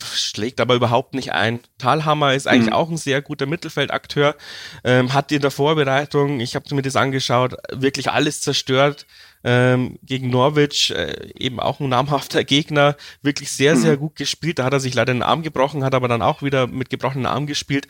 schlägt 0.03 0.59
aber 0.59 0.75
überhaupt 0.75 1.13
nicht 1.13 1.31
ein. 1.31 1.61
Talhammer 1.77 2.33
ist 2.33 2.45
eigentlich 2.45 2.71
mhm. 2.71 2.73
auch 2.73 2.89
ein 2.89 2.97
sehr 2.97 3.21
guter 3.21 3.45
Mittelfeldakteur, 3.45 4.35
ähm, 4.83 5.13
hat 5.13 5.31
in 5.31 5.41
der 5.41 5.51
Vorbereitung, 5.51 6.41
ich 6.41 6.55
habe 6.55 6.75
mir 6.75 6.81
das 6.81 6.97
angeschaut, 6.97 7.55
wirklich 7.71 8.11
alles 8.11 8.41
zerstört 8.41 9.05
ähm, 9.43 9.99
gegen 10.03 10.29
Norwich, 10.29 10.91
äh, 10.91 11.31
eben 11.37 11.59
auch 11.59 11.79
ein 11.79 11.89
namhafter 11.89 12.43
Gegner, 12.43 12.95
wirklich 13.21 13.51
sehr, 13.51 13.75
sehr 13.75 13.93
mhm. 13.93 13.99
gut 13.99 14.15
gespielt. 14.15 14.59
Da 14.59 14.65
hat 14.65 14.73
er 14.73 14.79
sich 14.79 14.93
leider 14.93 15.13
den 15.13 15.23
Arm 15.23 15.43
gebrochen, 15.43 15.83
hat 15.83 15.95
aber 15.95 16.07
dann 16.07 16.21
auch 16.21 16.41
wieder 16.41 16.67
mit 16.67 16.89
gebrochenen 16.89 17.25
Arm 17.25 17.47
gespielt. 17.47 17.87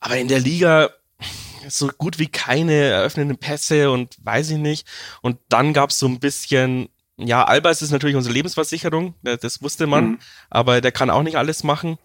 Aber 0.00 0.16
in 0.16 0.28
der 0.28 0.40
Liga 0.40 0.90
so 1.68 1.88
gut 1.88 2.18
wie 2.18 2.26
keine 2.26 2.74
eröffnenden 2.74 3.38
Pässe 3.38 3.90
und 3.90 4.16
weiß 4.22 4.50
ich 4.50 4.58
nicht. 4.58 4.86
Und 5.22 5.38
dann 5.48 5.72
gab 5.72 5.90
es 5.90 5.98
so 5.98 6.06
ein 6.06 6.20
bisschen, 6.20 6.88
ja, 7.16 7.44
Alba 7.44 7.70
ist 7.70 7.88
natürlich 7.90 8.16
unsere 8.16 8.34
Lebensversicherung, 8.34 9.14
das 9.22 9.62
wusste 9.62 9.86
man, 9.86 10.04
mhm. 10.04 10.18
aber 10.48 10.80
der 10.80 10.92
kann 10.92 11.10
auch 11.10 11.22
nicht 11.22 11.36
alles 11.36 11.64
machen. 11.64 11.98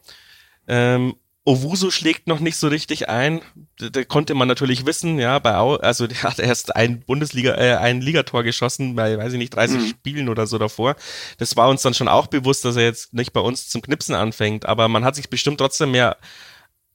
Ähm, 0.67 1.15
Owusu 1.47 1.91
schlägt 1.91 2.25
noch 2.27 2.39
nicht 2.39 2.57
so 2.57 2.67
richtig 2.67 3.07
ein. 3.07 3.41
Da, 3.77 3.89
da 3.89 4.03
konnte 4.03 4.33
man 4.33 4.47
natürlich 4.47 4.87
wissen, 4.87 5.19
ja, 5.19 5.37
bei 5.37 5.55
Au 5.55 5.75
also 5.75 6.07
der 6.07 6.23
hat 6.23 6.39
erst 6.39 6.75
ein 6.75 7.01
Bundesliga, 7.01 7.53
äh, 7.53 7.75
ein 7.75 8.01
Ligator 8.01 8.43
geschossen 8.43 8.95
bei, 8.95 9.15
weiß 9.17 9.33
ich 9.33 9.37
nicht, 9.37 9.53
30 9.53 9.77
mhm. 9.79 9.87
Spielen 9.87 10.29
oder 10.29 10.47
so 10.47 10.57
davor. 10.57 10.95
Das 11.37 11.55
war 11.55 11.69
uns 11.69 11.83
dann 11.83 11.93
schon 11.93 12.07
auch 12.07 12.27
bewusst, 12.27 12.65
dass 12.65 12.77
er 12.77 12.83
jetzt 12.83 13.13
nicht 13.13 13.31
bei 13.31 13.41
uns 13.41 13.69
zum 13.69 13.83
Knipsen 13.83 14.15
anfängt, 14.15 14.65
aber 14.65 14.87
man 14.87 15.05
hat 15.05 15.15
sich 15.15 15.29
bestimmt 15.29 15.59
trotzdem 15.59 15.91
mehr 15.91 16.17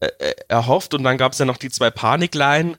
äh, 0.00 0.08
äh 0.18 0.34
erhofft 0.48 0.94
und 0.94 1.04
dann 1.04 1.16
gab 1.16 1.32
es 1.32 1.38
ja 1.38 1.44
noch 1.44 1.56
die 1.56 1.70
zwei 1.70 1.92
Panikleien, 1.92 2.76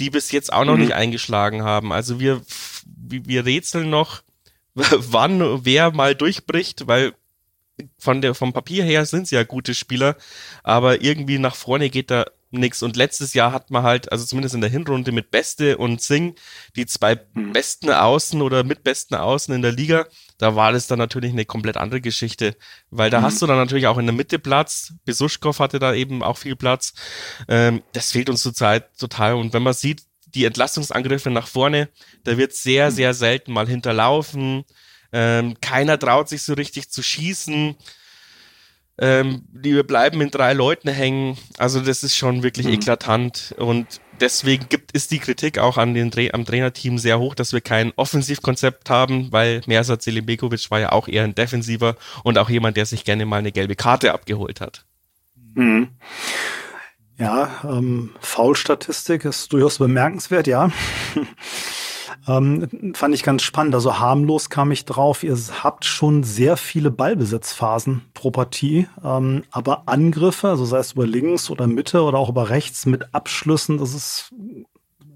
die 0.00 0.08
bis 0.08 0.32
jetzt 0.32 0.50
auch 0.50 0.64
noch 0.64 0.76
mhm. 0.76 0.80
nicht 0.80 0.94
eingeschlagen 0.94 1.62
haben. 1.62 1.92
Also 1.92 2.20
wir, 2.20 2.40
wir 2.86 3.44
rätseln 3.44 3.90
noch, 3.90 4.22
wann 4.74 5.66
wer 5.66 5.92
mal 5.92 6.14
durchbricht, 6.14 6.86
weil 6.86 7.12
von 7.98 8.20
der, 8.20 8.34
vom 8.34 8.52
Papier 8.52 8.84
her 8.84 9.06
sind 9.06 9.28
sie 9.28 9.34
ja 9.34 9.44
gute 9.44 9.74
Spieler, 9.74 10.16
aber 10.62 11.02
irgendwie 11.02 11.38
nach 11.38 11.54
vorne 11.54 11.90
geht 11.90 12.10
da 12.10 12.26
nix. 12.52 12.82
Und 12.82 12.96
letztes 12.96 13.34
Jahr 13.34 13.52
hat 13.52 13.70
man 13.70 13.82
halt, 13.82 14.12
also 14.12 14.24
zumindest 14.24 14.54
in 14.54 14.60
der 14.60 14.70
Hinrunde 14.70 15.10
mit 15.10 15.30
Beste 15.30 15.78
und 15.78 16.00
Sing, 16.00 16.34
die 16.76 16.86
zwei 16.86 17.20
mhm. 17.34 17.52
besten 17.52 17.90
Außen 17.90 18.40
oder 18.42 18.62
mitbesten 18.62 19.16
Außen 19.16 19.54
in 19.54 19.62
der 19.62 19.72
Liga, 19.72 20.06
da 20.38 20.54
war 20.54 20.72
das 20.72 20.86
dann 20.86 20.98
natürlich 20.98 21.32
eine 21.32 21.44
komplett 21.44 21.76
andere 21.76 22.00
Geschichte, 22.00 22.56
weil 22.90 23.10
da 23.10 23.20
mhm. 23.20 23.24
hast 23.24 23.42
du 23.42 23.46
dann 23.46 23.56
natürlich 23.56 23.86
auch 23.86 23.98
in 23.98 24.06
der 24.06 24.14
Mitte 24.14 24.38
Platz. 24.38 24.94
Besuschkow 25.04 25.58
hatte 25.58 25.78
da 25.78 25.94
eben 25.94 26.22
auch 26.22 26.36
viel 26.36 26.56
Platz. 26.56 26.92
Ähm, 27.48 27.82
das 27.92 28.12
fehlt 28.12 28.28
uns 28.28 28.42
zurzeit 28.42 28.96
total. 28.98 29.34
Und 29.34 29.52
wenn 29.52 29.62
man 29.62 29.74
sieht, 29.74 30.02
die 30.34 30.44
Entlastungsangriffe 30.44 31.30
nach 31.30 31.46
vorne, 31.46 31.88
da 32.24 32.36
wird 32.38 32.54
sehr, 32.54 32.90
mhm. 32.90 32.94
sehr 32.94 33.14
selten 33.14 33.52
mal 33.52 33.68
hinterlaufen. 33.68 34.64
Ähm, 35.12 35.56
keiner 35.60 35.98
traut 35.98 36.28
sich 36.28 36.42
so 36.42 36.54
richtig 36.54 36.90
zu 36.90 37.02
schießen. 37.02 37.76
Ähm, 38.98 39.42
die 39.48 39.82
bleiben 39.82 40.20
in 40.20 40.30
drei 40.30 40.52
Leuten 40.52 40.88
hängen. 40.88 41.38
Also 41.58 41.80
das 41.80 42.02
ist 42.02 42.16
schon 42.16 42.42
wirklich 42.42 42.66
mhm. 42.66 42.74
eklatant. 42.74 43.54
Und 43.58 44.00
deswegen 44.20 44.68
gibt 44.68 44.92
ist 44.92 45.10
die 45.10 45.18
Kritik 45.18 45.58
auch 45.58 45.78
an 45.78 45.94
den 45.94 46.12
am 46.32 46.44
Trainerteam 46.44 46.98
sehr 46.98 47.18
hoch, 47.18 47.34
dass 47.34 47.52
wir 47.52 47.60
kein 47.60 47.92
Offensivkonzept 47.96 48.90
haben, 48.90 49.32
weil 49.32 49.62
Mersat 49.66 50.02
Selimbekovic 50.02 50.70
war 50.70 50.80
ja 50.80 50.92
auch 50.92 51.08
eher 51.08 51.24
ein 51.24 51.34
Defensiver 51.34 51.96
und 52.22 52.38
auch 52.38 52.50
jemand, 52.50 52.76
der 52.76 52.86
sich 52.86 53.04
gerne 53.04 53.26
mal 53.26 53.38
eine 53.38 53.52
gelbe 53.52 53.76
Karte 53.76 54.12
abgeholt 54.12 54.60
hat. 54.60 54.84
Mhm. 55.54 55.88
Ja, 57.18 57.60
ähm, 57.64 58.10
Foul-Statistik 58.20 59.24
ist 59.24 59.52
durchaus 59.52 59.78
bemerkenswert, 59.78 60.46
ja. 60.46 60.70
Ähm, 62.26 62.92
fand 62.94 63.14
ich 63.14 63.22
ganz 63.22 63.42
spannend. 63.42 63.74
Also 63.74 63.98
harmlos 63.98 64.50
kam 64.50 64.70
ich 64.70 64.84
drauf. 64.84 65.22
Ihr 65.22 65.36
habt 65.62 65.84
schon 65.84 66.22
sehr 66.22 66.56
viele 66.56 66.90
Ballbesitzphasen 66.90 68.02
pro 68.14 68.30
Partie, 68.30 68.86
ähm, 69.04 69.44
aber 69.50 69.84
Angriffe, 69.86 70.48
also 70.48 70.64
sei 70.64 70.78
es 70.78 70.92
über 70.92 71.06
links 71.06 71.50
oder 71.50 71.66
Mitte 71.66 72.02
oder 72.02 72.18
auch 72.18 72.28
über 72.28 72.50
rechts 72.50 72.86
mit 72.86 73.14
Abschlüssen, 73.14 73.78
das 73.78 73.94
ist 73.94 74.32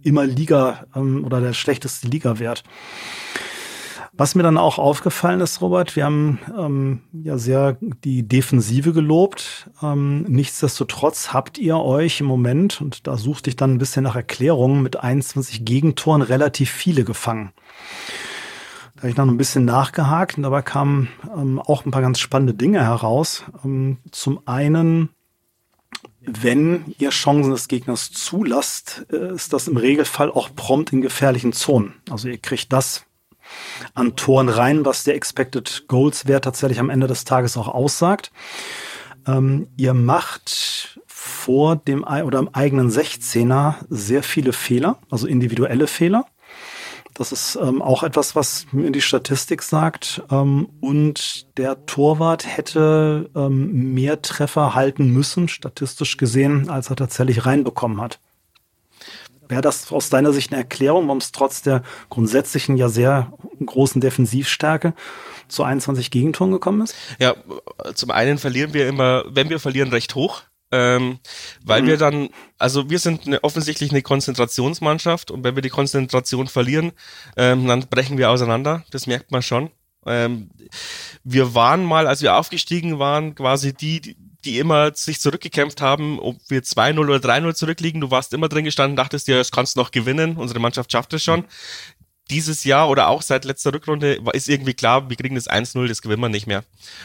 immer 0.03 0.25
Liga 0.25 0.87
ähm, 0.95 1.25
oder 1.25 1.41
der 1.41 1.53
schlechteste 1.53 2.09
Ligawert. 2.09 2.65
Was 4.19 4.35
mir 4.35 4.43
dann 4.43 4.57
auch 4.57 4.79
aufgefallen 4.79 5.41
ist, 5.43 5.61
Robert, 5.61 5.95
wir 5.95 6.07
haben 6.07 6.39
ähm, 6.57 7.01
ja 7.13 7.37
sehr 7.37 7.77
die 7.81 8.27
Defensive 8.27 8.95
gelobt. 8.95 9.71
Ähm, 9.83 10.23
nichtsdestotrotz 10.23 11.35
habt 11.35 11.59
ihr 11.59 11.77
euch 11.77 12.21
im 12.21 12.27
Moment, 12.27 12.81
und 12.81 13.07
da 13.07 13.19
suchte 13.19 13.51
ich 13.51 13.57
dann 13.57 13.75
ein 13.75 13.79
bisschen 13.79 14.05
nach 14.05 14.17
Erklärungen, 14.17 14.83
mit 14.83 14.97
21 14.97 15.67
Gegentoren 15.67 16.23
relativ 16.23 16.71
viele 16.71 17.05
gefangen. 17.05 17.53
Da 18.95 19.03
habe 19.03 19.11
ich 19.11 19.17
noch 19.19 19.27
ein 19.27 19.37
bisschen 19.37 19.67
nachgehakt 19.67 20.39
und 20.39 20.45
dabei 20.45 20.63
kamen 20.63 21.09
ähm, 21.37 21.59
auch 21.59 21.85
ein 21.85 21.91
paar 21.91 22.01
ganz 22.01 22.19
spannende 22.19 22.55
Dinge 22.55 22.83
heraus. 22.83 23.45
Ähm, 23.63 23.99
zum 24.13 24.41
einen, 24.47 25.11
wenn 26.23 26.95
ihr 26.99 27.11
Chancen 27.11 27.51
des 27.51 27.69
Gegners 27.69 28.13
zulasst, 28.13 29.05
äh, 29.13 29.35
ist 29.35 29.53
das 29.53 29.69
im 29.69 29.77
Regelfall 29.77 30.31
auch 30.31 30.49
prompt 30.57 30.95
in 30.95 31.03
gefährlichen 31.03 31.53
Zonen. 31.53 31.93
Also 32.09 32.29
ihr 32.29 32.39
kriegt 32.39 32.73
das 32.73 33.05
an 33.95 34.17
Toren 34.17 34.49
rein, 34.49 34.85
was 34.85 35.05
der 35.05 35.15
Expected 35.15 35.85
Goals 35.89 36.27
Wert 36.27 36.45
tatsächlich 36.45 36.81
am 36.81 36.91
Ende 36.91 37.07
des 37.07 37.25
Tages 37.25 37.57
auch 37.57 37.69
aussagt. 37.69 38.31
Ähm, 39.27 39.69
ihr 39.77 39.95
macht 39.95 41.01
vor 41.07 41.77
dem 41.77 42.05
oder 42.05 42.39
im 42.39 42.49
eigenen 42.55 42.91
16er 42.91 43.77
sehr 43.89 44.23
viele 44.23 44.53
Fehler, 44.53 44.99
also 45.11 45.27
individuelle 45.27 45.87
Fehler. 45.87 46.27
Das 47.15 47.33
ist 47.33 47.59
ähm, 47.61 47.81
auch 47.81 48.03
etwas, 48.03 48.37
was 48.37 48.67
mir 48.73 48.91
die 48.91 49.01
Statistik 49.01 49.63
sagt. 49.63 50.23
Ähm, 50.31 50.69
und 50.81 51.57
der 51.57 51.87
Torwart 51.87 52.47
hätte 52.47 53.31
ähm, 53.35 53.95
mehr 53.95 54.21
Treffer 54.21 54.75
halten 54.75 55.11
müssen, 55.11 55.49
statistisch 55.49 56.19
gesehen, 56.19 56.69
als 56.69 56.91
er 56.91 56.97
tatsächlich 56.97 57.47
reinbekommen 57.47 58.03
hat. 58.03 58.21
Wäre 59.49 59.63
das 59.63 59.93
aus 59.93 60.11
deiner 60.11 60.33
Sicht 60.33 60.53
eine 60.53 60.61
Erklärung, 60.61 61.07
warum 61.07 61.19
es 61.19 61.33
trotz 61.33 61.63
der 61.63 61.83
grundsätzlichen 62.11 62.77
ja 62.77 62.89
sehr 62.89 63.33
großen 63.65 64.01
Defensivstärke 64.01 64.95
zu 65.49 65.63
21 65.63 66.11
Gegentoren 66.11 66.53
gekommen 66.53 66.83
ist? 66.83 66.95
Ja, 67.19 67.35
zum 67.95 68.11
einen 68.11 68.39
verlieren 68.39 68.75
wir 68.75 68.89
immer, 68.89 69.25
wenn 69.29 69.51
wir 69.51 69.61
verlieren, 69.61 69.91
recht 69.91 70.15
hoch. 70.15 70.43
Ähm, 70.73 71.21
weil 71.65 71.83
mhm. 71.83 71.87
wir 71.87 71.97
dann, 71.97 72.29
also 72.59 72.91
wir 72.91 72.99
sind 72.99 73.27
eine, 73.27 73.45
offensichtlich 73.45 73.93
eine 73.93 74.03
Konzentrationsmannschaft 74.03 75.31
und 75.31 75.45
wenn 75.45 75.55
wir 75.55 75.63
die 75.63 75.71
Konzentration 75.71 76.49
verlieren, 76.49 76.91
ähm, 77.37 77.69
dann 77.69 77.87
brechen 77.87 78.19
wir 78.19 78.31
auseinander. 78.31 78.85
Das 78.91 79.07
merkt 79.07 79.31
man 79.31 79.43
schon. 79.43 79.71
Ähm, 80.07 80.51
wir 81.23 81.55
waren 81.55 81.85
mal, 81.85 82.09
als 82.09 82.21
wir 82.21 82.37
aufgestiegen 82.37 82.99
waren, 82.99 83.37
quasi 83.37 83.75
die, 83.75 84.01
die 84.01 84.17
die 84.47 84.59
immer 84.59 84.95
sich 84.95 85.21
zurückgekämpft 85.21 85.81
haben, 85.81 86.19
ob 86.19 86.37
wir 86.49 86.63
2-0 86.63 86.99
oder 86.99 87.17
3-0 87.17 87.55
zurückliegen. 87.55 88.01
Du 88.01 88.11
warst 88.11 88.33
immer 88.33 88.49
drin 88.49 88.65
gestanden, 88.65 88.97
dachtest 88.97 89.29
dir, 89.29 89.39
es 89.41 89.51
kannst 89.51 89.77
noch 89.77 89.91
gewinnen. 89.91 90.37
Unsere 90.37 90.61
Mannschaft 90.61 90.91
schafft 90.93 91.13
es 91.13 91.23
schon. 91.23 91.45
Dieses 92.31 92.65
Jahr 92.65 92.89
oder 92.89 93.09
auch 93.09 93.23
seit 93.23 93.45
letzter 93.45 93.73
Rückrunde 93.73 94.21
ist 94.33 94.49
irgendwie 94.49 94.75
klar, 94.75 95.09
wir 95.09 95.17
kriegen 95.17 95.35
das 95.35 95.49
1-0, 95.49 95.87
das 95.87 96.03
gewinnen 96.03 96.23
wir 96.23 96.29
nicht 96.29 96.47
mehr. 96.47 96.65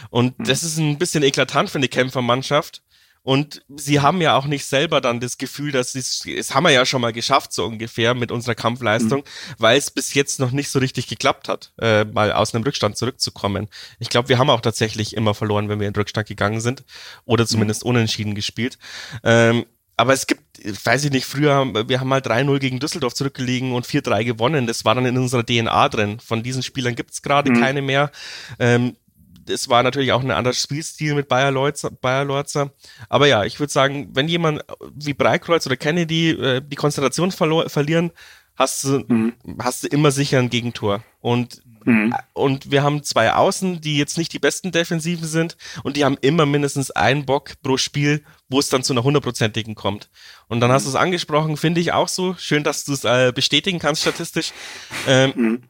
Und 0.10 0.40
mhm. 0.40 0.46
das 0.46 0.64
ist 0.64 0.78
ein 0.78 0.98
bisschen 0.98 1.24
eklatant 1.24 1.70
für 1.70 1.78
eine 1.78 1.88
Kämpfermannschaft. 1.88 2.82
Und 3.24 3.64
sie 3.70 4.00
haben 4.00 4.20
ja 4.20 4.36
auch 4.36 4.46
nicht 4.46 4.66
selber 4.66 5.00
dann 5.00 5.20
das 5.20 5.38
Gefühl, 5.38 5.72
dass 5.72 5.92
sie 5.92 6.00
es 6.34 6.56
haben 6.56 6.64
wir 6.64 6.72
ja 6.72 6.86
schon 6.86 7.02
mal 7.02 7.14
geschafft, 7.14 7.54
so 7.54 7.66
ungefähr 7.66 8.16
mit 8.16 8.32
unserer 8.32 8.56
Kampfleistung, 8.56 9.20
mhm. 9.20 9.56
weil 9.60 9.78
es 9.78 9.92
bis 9.92 10.14
jetzt 10.16 10.40
noch 10.40 10.52
nicht 10.52 10.70
so 10.70 10.80
richtig 10.80 11.08
geklappt 11.08 11.48
hat, 11.48 11.72
äh, 11.80 12.04
mal 12.06 12.32
aus 12.34 12.56
einem 12.56 12.64
Rückstand 12.64 12.98
zurückzukommen. 12.98 13.68
Ich 14.00 14.10
glaube, 14.10 14.30
wir 14.30 14.40
haben 14.40 14.50
auch 14.50 14.62
tatsächlich 14.62 15.16
immer 15.16 15.36
verloren, 15.36 15.70
wenn 15.70 15.80
wir 15.80 15.88
in 15.88 15.96
Rückstand 15.96 16.28
gegangen 16.28 16.62
sind 16.62 16.84
oder 17.26 17.46
zumindest 17.46 17.84
mhm. 17.84 17.92
unentschieden 17.92 18.34
gespielt. 18.34 18.80
Ähm, 19.24 19.66
aber 20.02 20.14
es 20.14 20.26
gibt, 20.26 20.42
weiß 20.84 21.06
ich 21.06 21.12
nicht, 21.12 21.26
früher, 21.26 21.88
wir 21.88 22.00
haben 22.00 22.08
mal 22.08 22.22
3-0 22.22 22.58
gegen 22.58 22.80
Düsseldorf 22.80 23.14
zurückgelegen 23.14 23.74
und 23.74 23.86
4-3 23.86 24.24
gewonnen. 24.24 24.66
Das 24.66 24.84
war 24.84 24.96
dann 24.96 25.06
in 25.06 25.16
unserer 25.16 25.46
DNA 25.46 25.90
drin. 25.90 26.20
Von 26.20 26.42
diesen 26.42 26.64
Spielern 26.64 26.96
gibt 26.96 27.12
es 27.12 27.22
gerade 27.22 27.52
mhm. 27.52 27.60
keine 27.60 27.84
mehr. 27.84 28.12
Ähm, 28.58 28.96
es 29.48 29.70
war 29.70 29.84
natürlich 29.84 30.12
auch 30.12 30.22
ein 30.22 30.32
anderer 30.32 30.54
Spielstil 30.54 31.14
mit 31.16 31.28
Bayer 31.28 31.52
Lorzer. 31.52 32.72
Aber 33.10 33.28
ja, 33.28 33.44
ich 33.44 33.60
würde 33.60 33.74
sagen, 33.74 34.10
wenn 34.14 34.28
jemand 34.28 34.64
wie 34.96 35.14
Breikreuz 35.14 35.66
oder 35.66 35.78
Kennedy 35.78 36.32
äh, 36.32 36.62
die 36.66 36.76
Konzentration 36.76 37.32
verlieren, 37.32 38.12
hast 38.56 38.84
du, 38.84 39.04
mhm. 39.08 39.34
hast 39.60 39.84
du 39.84 39.88
immer 39.88 40.12
sicher 40.12 40.40
ein 40.40 40.50
Gegentor. 40.50 41.04
Und, 41.20 41.62
mhm. 41.86 42.14
und 42.34 42.72
wir 42.72 42.84
haben 42.84 43.04
zwei 43.04 43.34
Außen, 43.34 43.82
die 43.82 43.98
jetzt 43.98 44.18
nicht 44.18 44.34
die 44.34 44.40
besten 44.40 44.72
Defensiven 44.72 45.28
sind 45.28 45.58
und 45.84 45.98
die 45.98 46.06
haben 46.06 46.18
immer 46.22 46.46
mindestens 46.46 46.92
einen 46.92 47.26
Bock 47.26 47.54
pro 47.62 47.78
Spiel, 47.78 48.24
wo 48.50 48.60
es 48.60 48.70
dann 48.70 48.84
zu 48.84 48.94
einer 48.94 49.04
hundertprozentigen 49.04 49.76
kommt. 49.76 50.10
Und 50.48 50.60
dann 50.60 50.72
hast 50.72 50.86
du 50.86 50.90
es 50.90 50.96
angesprochen, 50.96 51.58
finde 51.58 51.82
ich 51.82 51.94
auch 51.94 52.08
so. 52.08 52.36
Schön, 52.38 52.64
dass 52.64 52.86
du 52.86 52.94
es 52.94 53.04
äh, 53.04 53.32
bestätigen 53.34 53.80
kannst 53.80 54.02
statistisch. 54.02 54.52
Ähm, 55.08 55.34
mhm 55.36 55.64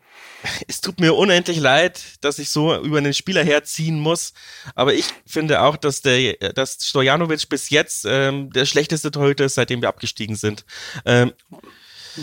es 0.67 0.81
tut 0.81 0.99
mir 0.99 1.15
unendlich 1.15 1.59
leid, 1.59 2.01
dass 2.21 2.39
ich 2.39 2.49
so 2.49 2.75
über 2.75 2.97
einen 2.97 3.13
Spieler 3.13 3.43
herziehen 3.43 3.99
muss. 3.99 4.33
Aber 4.75 4.93
ich 4.93 5.05
finde 5.25 5.61
auch, 5.61 5.77
dass 5.77 6.01
der, 6.01 6.33
dass 6.53 6.77
Stojanovic 6.81 7.49
bis 7.49 7.69
jetzt 7.69 8.05
ähm, 8.07 8.51
der 8.51 8.65
schlechteste 8.65 9.11
Torhüter 9.11 9.45
ist, 9.45 9.55
seitdem 9.55 9.81
wir 9.81 9.89
abgestiegen 9.89 10.35
sind. 10.35 10.65
Ähm, 11.05 11.33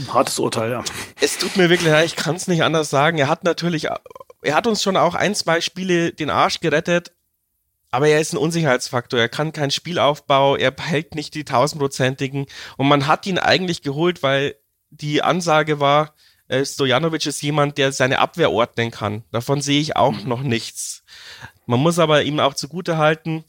Hartes 0.08 0.38
Urteil, 0.38 0.70
ja. 0.70 0.84
Es 1.20 1.38
tut 1.38 1.56
mir 1.56 1.70
wirklich 1.70 1.90
leid, 1.90 2.06
ich 2.06 2.16
kann 2.16 2.36
es 2.36 2.46
nicht 2.46 2.62
anders 2.62 2.90
sagen. 2.90 3.18
Er 3.18 3.28
hat 3.28 3.44
natürlich, 3.44 3.88
er 4.42 4.54
hat 4.54 4.66
uns 4.66 4.82
schon 4.82 4.96
auch 4.96 5.14
ein, 5.14 5.34
zwei 5.34 5.60
Spiele 5.60 6.12
den 6.12 6.30
Arsch 6.30 6.60
gerettet, 6.60 7.12
aber 7.90 8.08
er 8.08 8.20
ist 8.20 8.34
ein 8.34 8.38
Unsicherheitsfaktor. 8.38 9.18
Er 9.18 9.30
kann 9.30 9.52
keinen 9.52 9.70
Spielaufbau, 9.70 10.56
er 10.56 10.70
behält 10.70 11.14
nicht 11.14 11.34
die 11.34 11.44
tausendprozentigen. 11.44 12.46
Und 12.76 12.88
man 12.88 13.06
hat 13.06 13.26
ihn 13.26 13.38
eigentlich 13.38 13.80
geholt, 13.82 14.22
weil 14.22 14.56
die 14.90 15.22
Ansage 15.22 15.80
war, 15.80 16.14
äh, 16.48 16.64
Stojanovic 16.64 17.26
ist 17.26 17.42
jemand, 17.42 17.78
der 17.78 17.92
seine 17.92 18.18
Abwehr 18.18 18.50
ordnen 18.50 18.90
kann. 18.90 19.24
Davon 19.30 19.60
sehe 19.60 19.80
ich 19.80 19.96
auch 19.96 20.12
mhm. 20.12 20.28
noch 20.28 20.42
nichts. 20.42 21.04
Man 21.66 21.80
muss 21.80 21.98
aber 21.98 22.22
ihm 22.22 22.40
auch 22.40 22.54
zugute 22.54 22.96
halten, 22.96 23.44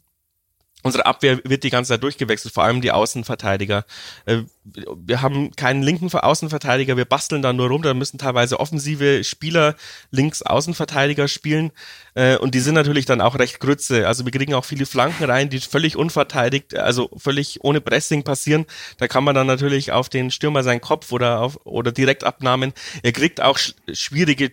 Unsere 0.82 1.06
Abwehr 1.06 1.42
wird 1.44 1.64
die 1.64 1.70
ganze 1.70 1.90
Zeit 1.90 2.04
durchgewechselt, 2.04 2.54
vor 2.54 2.64
allem 2.64 2.80
die 2.80 2.92
Außenverteidiger. 2.92 3.86
Äh, 4.26 4.44
wir 4.64 5.22
haben 5.22 5.52
keinen 5.52 5.84
linken 5.84 6.10
Außenverteidiger, 6.10 6.96
wir 6.96 7.04
basteln 7.04 7.42
da 7.42 7.52
nur 7.52 7.68
rum, 7.68 7.82
da 7.82 7.94
müssen 7.94 8.18
teilweise 8.18 8.60
offensive 8.62 9.26
Spieler 9.26 9.76
links 10.12 10.42
Außenverteidiger 10.42 11.28
spielen 11.28 11.72
äh, 12.14 12.38
und 12.38 12.56
die 12.56 12.62
sind 12.62 12.76
natürlich 12.76 13.06
dann 13.06 13.20
auch 13.20 13.38
recht 13.38 13.60
grütze. 13.60 14.08
Also 14.08 14.24
wir 14.24 14.32
kriegen 14.32 14.54
auch 14.54 14.64
viele 14.64 14.86
Flanken 14.86 15.26
rein, 15.26 15.50
die 15.50 15.60
völlig 15.60 15.98
unverteidigt, 15.98 16.76
also 16.76 17.10
völlig 17.18 17.62
ohne 17.62 17.82
Pressing 17.82 18.24
passieren. 18.24 18.66
Da 19.00 19.10
kann 19.10 19.26
man 19.26 19.36
dann 19.36 19.48
natürlich 19.48 19.92
auf 19.92 20.08
den 20.08 20.32
Stürmer 20.32 20.64
seinen 20.64 20.82
Kopf 20.82 21.12
oder 21.12 21.42
auf 21.42 21.60
oder 21.66 21.92
Direktabnahmen. 21.92 22.74
Er 23.04 23.12
kriegt 23.12 23.42
auch 23.42 23.60
schwierige, 23.92 24.52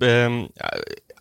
ähm, 0.00 0.50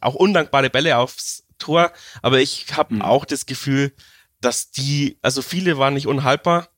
auch 0.02 0.16
undankbare 0.16 0.70
Bälle 0.70 0.98
aufs 0.98 1.46
Tor, 1.58 1.92
aber 2.22 2.40
ich 2.40 2.66
habe 2.74 2.96
mhm. 2.96 3.02
auch 3.02 3.24
das 3.24 3.46
Gefühl, 3.46 3.94
dass 4.42 4.72
die, 4.72 5.18
also 5.22 5.42
viele 5.42 5.78
waren 5.78 5.94
nicht 5.94 6.08
unhaltbar 6.08 6.70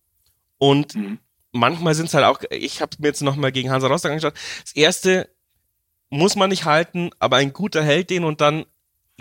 und 0.58 0.96
mhm. 0.96 1.20
manchmal 1.52 1.96
sind 1.96 2.08
es 2.08 2.14
halt 2.14 2.26
auch, 2.26 2.42
ich 2.52 2.82
habe 2.82 2.96
mir 3.00 3.08
jetzt 3.08 3.22
nochmal 3.22 3.52
gegen 3.52 3.72
Hansa 3.72 3.88
Rostock 3.88 4.12
angeschaut, 4.12 4.36
das 4.62 4.76
erste 4.76 5.30
muss 6.10 6.36
man 6.36 6.50
nicht 6.50 6.66
halten, 6.66 7.10
aber 7.20 7.38
ein 7.38 7.54
guter 7.54 7.84
hält 7.84 8.10
den 8.10 8.24
und 8.24 8.42
dann 8.42 8.66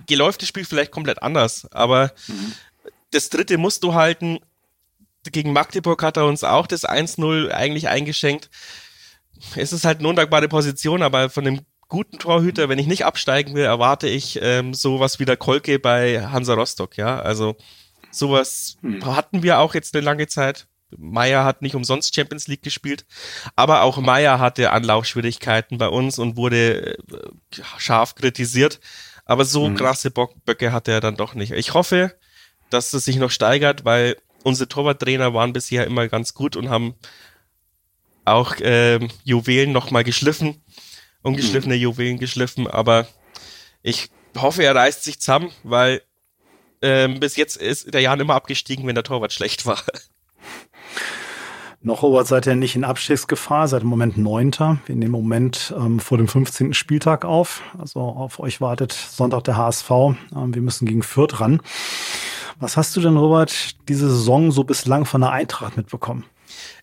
geläuft 0.06 0.42
das 0.42 0.48
Spiel 0.48 0.64
vielleicht 0.64 0.92
komplett 0.92 1.22
anders, 1.22 1.70
aber 1.72 2.12
mhm. 2.26 2.52
das 3.10 3.30
dritte 3.30 3.56
musst 3.58 3.82
du 3.84 3.94
halten. 3.94 4.38
Gegen 5.30 5.52
Magdeburg 5.52 6.02
hat 6.02 6.16
er 6.16 6.26
uns 6.26 6.42
auch 6.42 6.66
das 6.66 6.84
1-0 6.84 7.50
eigentlich 7.50 7.88
eingeschenkt. 7.88 8.50
Es 9.54 9.72
ist 9.72 9.84
halt 9.84 10.00
eine 10.00 10.08
undankbare 10.08 10.48
Position, 10.48 11.00
aber 11.00 11.30
von 11.30 11.44
dem 11.44 11.60
guten 11.88 12.18
Torhüter, 12.18 12.68
wenn 12.68 12.78
ich 12.78 12.86
nicht 12.86 13.04
absteigen 13.04 13.54
will, 13.54 13.64
erwarte 13.64 14.08
ich 14.08 14.38
ähm, 14.42 14.74
sowas 14.74 15.20
wie 15.20 15.24
der 15.24 15.36
Kolke 15.36 15.78
bei 15.78 16.26
Hansa 16.26 16.54
Rostock, 16.54 16.96
ja. 16.96 17.20
Also 17.20 17.56
sowas 18.12 18.76
hm. 18.82 19.04
hatten 19.04 19.42
wir 19.42 19.58
auch 19.58 19.74
jetzt 19.74 19.94
eine 19.94 20.04
lange 20.04 20.26
Zeit. 20.28 20.66
Meier 20.96 21.44
hat 21.44 21.62
nicht 21.62 21.74
umsonst 21.74 22.14
Champions 22.14 22.48
League 22.48 22.62
gespielt, 22.62 23.06
aber 23.56 23.82
auch 23.82 23.96
Meier 23.96 24.38
hatte 24.38 24.70
Anlaufschwierigkeiten 24.72 25.78
bei 25.78 25.88
uns 25.88 26.18
und 26.18 26.36
wurde 26.36 26.96
äh, 26.96 27.62
scharf 27.78 28.14
kritisiert. 28.14 28.80
Aber 29.24 29.44
so 29.44 29.66
hm. 29.66 29.76
krasse 29.76 30.10
Böcke 30.10 30.72
hatte 30.72 30.92
er 30.92 31.00
dann 31.00 31.16
doch 31.16 31.34
nicht. 31.34 31.52
Ich 31.52 31.74
hoffe, 31.74 32.14
dass 32.70 32.92
es 32.92 33.04
sich 33.04 33.16
noch 33.16 33.30
steigert, 33.30 33.84
weil 33.84 34.16
unsere 34.42 34.68
Torwarttrainer 34.68 35.32
waren 35.32 35.52
bisher 35.52 35.86
immer 35.86 36.08
ganz 36.08 36.34
gut 36.34 36.56
und 36.56 36.68
haben 36.68 36.94
auch 38.24 38.56
äh, 38.56 39.00
Juwelen 39.24 39.72
nochmal 39.72 40.04
geschliffen 40.04 40.62
ungeschliffene 41.22 41.74
Juwelen 41.74 42.18
geschliffen, 42.18 42.66
aber 42.66 43.06
ich 43.82 44.10
hoffe, 44.36 44.62
er 44.64 44.74
reißt 44.74 45.04
sich 45.04 45.20
zusammen, 45.20 45.50
weil 45.62 46.02
ähm, 46.82 47.20
bis 47.20 47.36
jetzt 47.36 47.56
ist 47.56 47.92
der 47.92 48.00
Jan 48.00 48.20
immer 48.20 48.34
abgestiegen, 48.34 48.86
wenn 48.86 48.94
der 48.94 49.04
Torwart 49.04 49.32
schlecht 49.32 49.66
war. 49.66 49.82
Noch 51.84 52.02
Robert 52.02 52.28
seid 52.28 52.46
ihr 52.46 52.54
nicht 52.54 52.76
in 52.76 52.84
Abstiegsgefahr, 52.84 53.66
seid 53.66 53.82
im 53.82 53.88
Moment 53.88 54.16
Neunter. 54.16 54.78
Wir 54.86 54.94
nehmen 54.94 55.14
im 55.14 55.20
Moment 55.20 55.74
ähm, 55.76 55.98
vor 55.98 56.16
dem 56.16 56.28
15. 56.28 56.74
Spieltag 56.74 57.24
auf. 57.24 57.62
Also 57.76 58.00
auf 58.00 58.38
euch 58.38 58.60
wartet 58.60 58.92
Sonntag 58.92 59.42
der 59.44 59.56
HSV. 59.56 59.90
Ähm, 59.90 60.54
wir 60.54 60.62
müssen 60.62 60.86
gegen 60.86 61.02
Fürth 61.02 61.40
ran. 61.40 61.60
Was 62.60 62.76
hast 62.76 62.94
du 62.94 63.00
denn, 63.00 63.16
Robert, 63.16 63.74
diese 63.88 64.08
Saison 64.08 64.52
so 64.52 64.62
bislang 64.62 65.06
von 65.06 65.22
der 65.22 65.32
Eintracht 65.32 65.76
mitbekommen? 65.76 66.24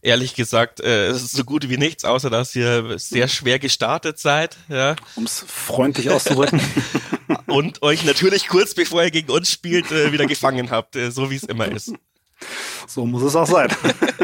Ehrlich 0.01 0.35
gesagt, 0.35 0.79
äh, 0.79 1.07
es 1.07 1.23
ist 1.23 1.33
so 1.33 1.43
gut 1.43 1.69
wie 1.69 1.77
nichts, 1.77 2.05
außer 2.05 2.29
dass 2.29 2.55
ihr 2.55 2.97
sehr 2.97 3.27
schwer 3.27 3.59
gestartet 3.59 4.19
seid. 4.19 4.57
Ja. 4.67 4.95
Um 5.15 5.25
es 5.25 5.43
freundlich 5.47 6.09
auszudrücken. 6.09 6.61
Und 7.47 7.81
euch 7.81 8.05
natürlich 8.05 8.47
kurz 8.47 8.73
bevor 8.73 9.03
ihr 9.03 9.11
gegen 9.11 9.31
uns 9.31 9.51
spielt, 9.51 9.91
äh, 9.91 10.11
wieder 10.11 10.25
gefangen 10.25 10.71
habt, 10.71 10.95
äh, 10.95 11.11
so 11.11 11.29
wie 11.29 11.35
es 11.35 11.43
immer 11.43 11.67
ist. 11.67 11.93
So 12.87 13.05
muss 13.05 13.23
es 13.23 13.35
auch 13.35 13.47
sein. 13.47 13.69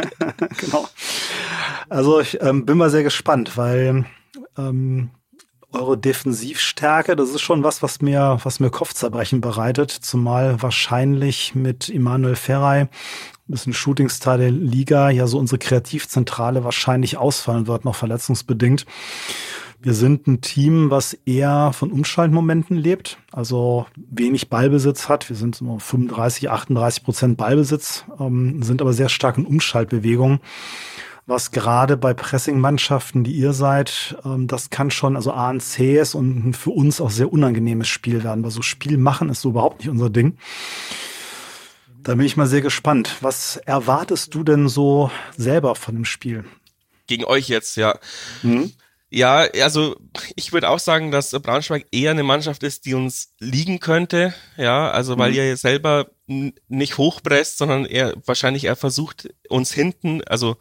genau. 0.58 0.88
Also 1.90 2.20
ich 2.20 2.42
ähm, 2.42 2.66
bin 2.66 2.78
mal 2.78 2.90
sehr 2.90 3.04
gespannt, 3.04 3.58
weil 3.58 4.06
ähm, 4.58 5.12
eure 5.76 5.98
Defensivstärke, 5.98 7.16
das 7.16 7.30
ist 7.30 7.42
schon 7.42 7.64
was, 7.64 7.84
was 7.84 8.02
mir, 8.02 8.40
was 8.44 8.60
mir 8.60 8.70
Kopfzerbrechen 8.70 9.42
bereitet, 9.42 9.92
zumal 9.92 10.62
wahrscheinlich 10.62 11.54
mit 11.54 11.90
Immanuel 11.90 12.36
Ferrei 12.36 12.90
bisschen 13.52 13.74
Shootingstar 13.74 14.38
der 14.38 14.52
Liga 14.52 15.10
ja 15.10 15.28
so 15.28 15.38
unsere 15.38 15.60
Kreativzentrale 15.60 16.64
wahrscheinlich 16.64 17.18
ausfallen 17.18 17.68
wird, 17.68 17.86
noch 17.86 17.96
verletzungsbedingt. 17.96 18.86
Wir 19.82 19.94
sind 19.94 20.26
ein 20.26 20.42
Team, 20.42 20.90
was 20.90 21.14
eher 21.26 21.72
von 21.72 21.92
Umschaltmomenten 21.92 22.76
lebt, 22.76 23.20
also 23.32 23.86
wenig 23.96 24.50
Ballbesitz 24.50 25.10
hat. 25.10 25.30
Wir 25.30 25.36
sind 25.36 25.56
so 25.56 25.78
35, 25.78 26.50
38 26.50 27.04
Prozent 27.04 27.38
Ballbesitz, 27.38 28.04
ähm, 28.20 28.64
sind 28.64 28.82
aber 28.82 28.94
sehr 28.94 29.10
stark 29.10 29.38
in 29.38 29.46
Umschaltbewegungen. 29.46 30.40
Was 31.28 31.52
gerade 31.52 31.98
bei 31.98 32.14
Pressing-Mannschaften, 32.14 33.24
die 33.24 33.34
ihr 33.34 33.54
seid, 33.54 34.18
ähm, 34.26 34.48
das 34.48 34.72
kann 34.72 34.90
schon 34.90 35.16
also 35.16 35.32
A, 35.34 35.50
ein 35.50 35.60
zähes 35.60 36.16
und 36.16 36.54
für 36.54 36.72
uns 36.72 37.02
auch 37.02 37.12
sehr 37.12 37.32
unangenehmes 37.32 37.88
Spiel 37.88 38.24
werden, 38.24 38.44
weil 38.44 38.52
so 38.52 38.64
Spiel 38.64 38.98
machen 38.98 39.30
ist 39.30 39.42
so 39.42 39.50
überhaupt 39.50 39.80
nicht 39.80 39.90
unser 39.90 40.10
Ding. 40.10 40.38
Da 42.06 42.14
bin 42.14 42.28
ich 42.28 42.38
mal 42.38 42.46
sehr 42.46 42.62
gespannt. 42.62 43.18
Was 43.22 43.58
erwartest 43.58 44.36
du 44.36 44.44
denn 44.44 44.70
so 44.70 45.10
selber 45.36 45.74
von 45.74 45.96
dem 45.96 46.06
Spiel? 46.06 46.46
Gegen 47.08 47.26
euch 47.26 47.50
jetzt, 47.50 47.78
ja. 47.78 47.98
Mhm. 48.44 48.74
Ja, 49.10 49.48
also 49.62 49.96
ich 50.36 50.54
würde 50.54 50.70
auch 50.70 50.78
sagen, 50.78 51.10
dass 51.10 51.32
Braunschweig 51.32 51.88
eher 51.92 52.12
eine 52.12 52.22
Mannschaft 52.22 52.62
ist, 52.62 52.86
die 52.86 52.94
uns 52.94 53.34
liegen 53.40 53.80
könnte. 53.80 54.36
Ja, 54.56 54.92
also 54.92 55.18
weil 55.18 55.32
mhm. 55.32 55.38
ihr 55.38 55.58
selber 55.58 56.12
nicht 56.28 57.00
hochpresst, 57.00 57.58
sondern 57.58 57.86
er 57.88 58.14
wahrscheinlich 58.24 58.66
er 58.66 58.76
versucht, 58.76 59.28
uns 59.50 59.74
hinten, 59.74 60.24
also 60.26 60.58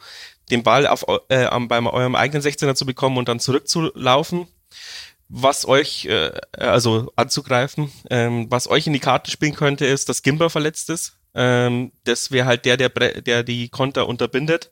den 0.51 0.63
Ball 0.63 0.87
auf, 0.87 1.05
äh, 1.29 1.47
bei 1.69 1.85
eurem 1.85 2.15
eigenen 2.15 2.43
16er 2.43 2.75
zu 2.75 2.87
bekommen 2.87 3.19
und 3.19 3.29
dann 3.29 3.39
zurückzulaufen 3.39 4.49
was 5.29 5.67
euch, 5.67 6.05
äh, 6.05 6.33
also 6.53 7.11
anzugreifen, 7.17 7.91
ähm, 8.11 8.47
was 8.51 8.69
euch 8.69 8.87
in 8.87 8.93
die 8.93 9.01
Karte 9.01 9.31
spielen 9.31 9.55
könnte, 9.55 9.87
ist, 9.87 10.09
dass 10.09 10.23
Gimber 10.23 10.51
verletzt 10.51 10.91
ist. 10.91 11.17
Ähm, 11.35 11.93
das 12.05 12.31
wäre 12.31 12.47
halt 12.47 12.65
der, 12.65 12.77
der, 12.77 12.89
der 12.89 13.43
die 13.43 13.69
Konter 13.69 14.09
unterbindet. 14.09 14.71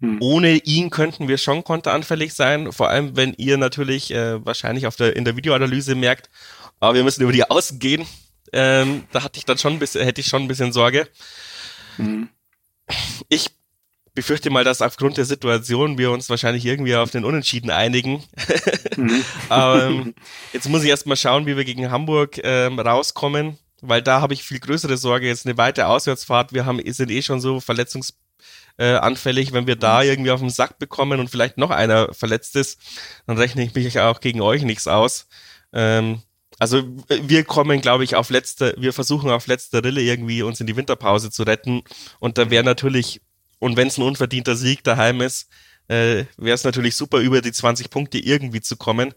Hm. 0.00 0.18
Ohne 0.20 0.56
ihn 0.56 0.90
könnten 0.90 1.28
wir 1.28 1.38
schon 1.38 1.64
konteranfällig 1.64 2.34
sein, 2.34 2.72
vor 2.72 2.88
allem 2.88 3.16
wenn 3.16 3.34
ihr 3.34 3.56
natürlich 3.56 4.12
äh, 4.12 4.44
wahrscheinlich 4.44 4.86
auf 4.86 4.96
der, 4.96 5.16
in 5.16 5.24
der 5.24 5.36
Videoanalyse 5.36 5.94
merkt, 5.94 6.28
aber 6.80 6.94
wir 6.94 7.04
müssen 7.04 7.22
über 7.22 7.32
die 7.32 7.48
Außen 7.48 7.78
gehen. 7.78 8.06
Ähm, 8.52 9.04
da 9.12 9.22
hatte 9.22 9.38
ich 9.38 9.44
dann 9.44 9.58
schon 9.58 9.74
ein 9.74 9.78
bisschen, 9.78 10.04
hätte 10.04 10.20
ich 10.20 10.26
schon 10.26 10.42
ein 10.42 10.48
bisschen 10.48 10.72
Sorge. 10.72 11.08
Hm. 11.96 12.28
Ich 13.28 13.50
befürchte 14.14 14.50
mal, 14.50 14.64
dass 14.64 14.82
aufgrund 14.82 15.16
der 15.16 15.24
Situation 15.24 15.96
wir 15.98 16.10
uns 16.10 16.28
wahrscheinlich 16.28 16.66
irgendwie 16.66 16.96
auf 16.96 17.10
den 17.10 17.24
Unentschieden 17.24 17.70
einigen. 17.70 18.22
Mhm. 18.96 19.24
Aber 19.48 19.84
ähm, 19.84 20.14
jetzt 20.52 20.68
muss 20.68 20.82
ich 20.82 20.90
erst 20.90 21.06
mal 21.06 21.16
schauen, 21.16 21.46
wie 21.46 21.56
wir 21.56 21.64
gegen 21.64 21.90
Hamburg 21.90 22.38
ähm, 22.42 22.78
rauskommen 22.78 23.58
weil 23.82 24.00
da 24.00 24.20
habe 24.20 24.32
ich 24.32 24.42
viel 24.42 24.60
größere 24.60 24.96
Sorge. 24.96 25.26
Jetzt 25.26 25.44
eine 25.44 25.58
weite 25.58 25.88
Auswärtsfahrt. 25.88 26.52
Wir 26.52 26.64
haben, 26.64 26.80
sind 26.92 27.10
eh 27.10 27.20
schon 27.20 27.40
so 27.40 27.60
verletzungsanfällig. 27.60 29.48
Äh, 29.48 29.52
Wenn 29.52 29.66
wir 29.66 29.76
da 29.76 30.02
irgendwie 30.02 30.30
auf 30.30 30.40
den 30.40 30.50
Sack 30.50 30.78
bekommen 30.78 31.20
und 31.20 31.28
vielleicht 31.28 31.58
noch 31.58 31.70
einer 31.70 32.14
verletzt 32.14 32.56
ist, 32.56 32.80
dann 33.26 33.36
rechne 33.36 33.64
ich 33.64 33.74
mich 33.74 34.00
auch 34.00 34.20
gegen 34.20 34.40
euch 34.40 34.62
nichts 34.62 34.86
aus. 34.88 35.26
Ähm, 35.72 36.22
also 36.58 36.84
wir 37.08 37.44
kommen, 37.44 37.80
glaube 37.80 38.04
ich, 38.04 38.14
auf 38.14 38.30
letzte, 38.30 38.74
wir 38.78 38.92
versuchen 38.92 39.30
auf 39.30 39.48
letzter 39.48 39.82
Rille 39.82 40.00
irgendwie 40.00 40.42
uns 40.42 40.60
in 40.60 40.66
die 40.68 40.76
Winterpause 40.76 41.30
zu 41.30 41.42
retten. 41.42 41.82
Und 42.20 42.38
da 42.38 42.50
wäre 42.50 42.62
natürlich, 42.62 43.20
und 43.58 43.76
wenn 43.76 43.88
es 43.88 43.98
ein 43.98 44.04
unverdienter 44.04 44.54
Sieg 44.54 44.84
daheim 44.84 45.20
ist, 45.22 45.48
äh, 45.88 46.24
wäre 46.36 46.54
es 46.54 46.62
natürlich 46.62 46.94
super, 46.94 47.18
über 47.18 47.40
die 47.40 47.50
20 47.50 47.90
Punkte 47.90 48.18
irgendwie 48.18 48.60
zu 48.60 48.76
kommen 48.76 49.12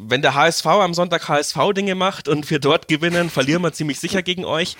wenn 0.00 0.22
der 0.22 0.34
HSV 0.34 0.64
am 0.66 0.94
Sonntag 0.94 1.28
HSV-Dinge 1.28 1.96
macht 1.96 2.28
und 2.28 2.48
wir 2.50 2.60
dort 2.60 2.86
gewinnen, 2.86 3.30
verlieren 3.30 3.62
wir 3.62 3.72
ziemlich 3.72 3.98
sicher 3.98 4.22
gegen 4.22 4.44
euch. 4.44 4.76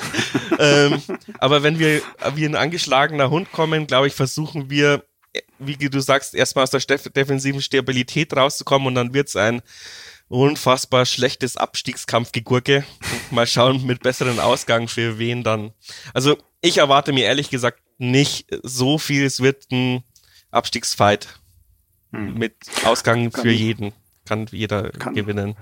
ähm, 0.58 1.02
aber 1.38 1.62
wenn 1.62 1.78
wir 1.78 2.00
wie 2.34 2.46
ein 2.46 2.56
angeschlagener 2.56 3.28
Hund 3.28 3.52
kommen, 3.52 3.86
glaube 3.86 4.06
ich, 4.06 4.14
versuchen 4.14 4.70
wir, 4.70 5.04
wie 5.58 5.76
du 5.76 6.00
sagst, 6.00 6.34
erstmal 6.34 6.62
aus 6.62 6.70
der 6.70 6.80
defensiven 6.80 7.60
Stabilität 7.60 8.34
rauszukommen 8.34 8.88
und 8.88 8.94
dann 8.94 9.12
wird 9.12 9.28
es 9.28 9.36
ein 9.36 9.60
unfassbar 10.28 11.04
schlechtes 11.04 11.58
Abstiegskampfgegurke. 11.58 12.86
Mal 13.30 13.46
schauen 13.46 13.84
mit 13.84 14.02
besseren 14.02 14.40
Ausgang 14.40 14.88
für 14.88 15.18
wen 15.18 15.44
dann. 15.44 15.74
Also 16.14 16.38
ich 16.62 16.78
erwarte 16.78 17.12
mir 17.12 17.26
ehrlich 17.26 17.50
gesagt 17.50 17.82
nicht 17.98 18.46
so 18.62 18.96
viel. 18.96 19.26
Es 19.26 19.40
wird 19.40 19.70
ein 19.70 20.04
Abstiegsfight 20.50 21.38
hm. 22.12 22.38
mit 22.38 22.54
Ausgang 22.84 23.30
für 23.30 23.50
jeden 23.50 23.92
kann 24.26 24.46
jeder 24.50 24.90
kann, 24.90 25.14
gewinnen. 25.14 25.56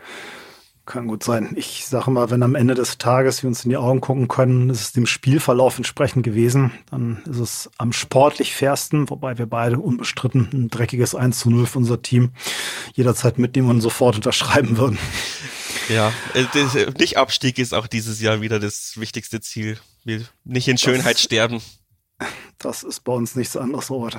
Kann 0.85 1.07
gut 1.07 1.23
sein. 1.23 1.53
Ich 1.55 1.87
sage 1.87 2.11
mal, 2.11 2.31
wenn 2.31 2.43
am 2.43 2.57
Ende 2.57 2.75
des 2.75 2.99
Tages 2.99 3.43
wir 3.45 3.49
uns 3.49 3.65
in 3.65 3.71
die 3.71 3.77
Augen 3.77 4.01
gucken 4.01 4.27
können, 4.27 4.69
ist 4.69 4.81
es 4.81 4.93
dem 4.93 5.07
Spielverlauf 5.07 5.77
entsprechend 5.77 6.25
gewesen. 6.25 6.73
Dann 6.91 7.23
ist 7.25 7.39
es 7.39 7.71
am 7.79 7.93
sportlich 7.93 8.55
fairsten, 8.55 9.09
wobei 9.09 9.39
wir 9.39 9.47
beide 9.47 9.79
unbestritten 9.79 10.49
ein 10.53 10.69
dreckiges 10.71 11.15
1 11.15 11.39
zu 11.39 11.51
0 11.51 11.67
für 11.67 11.79
unser 11.79 12.03
Team 12.03 12.33
jederzeit 12.95 13.39
mitnehmen 13.39 13.71
und 13.71 13.81
sofort 13.81 14.17
unterschreiben 14.17 14.77
würden. 14.77 14.99
Ja, 15.89 16.13
äh, 16.35 16.43
äh, 16.43 16.91
nicht 16.99 17.17
Abstieg 17.17 17.59
ist 17.59 17.75
auch 17.75 17.87
dieses 17.87 18.21
Jahr 18.21 18.41
wieder 18.41 18.59
das 18.59 18.95
wichtigste 18.97 19.41
Ziel. 19.41 19.79
Wir 20.05 20.25
nicht 20.45 20.67
in 20.67 20.79
Schönheit 20.79 21.15
das, 21.15 21.23
sterben. 21.23 21.61
Das 22.59 22.83
ist 22.83 23.01
bei 23.01 23.13
uns 23.13 23.37
nichts 23.37 23.57
anderes, 23.57 23.91
Robert. 23.91 24.17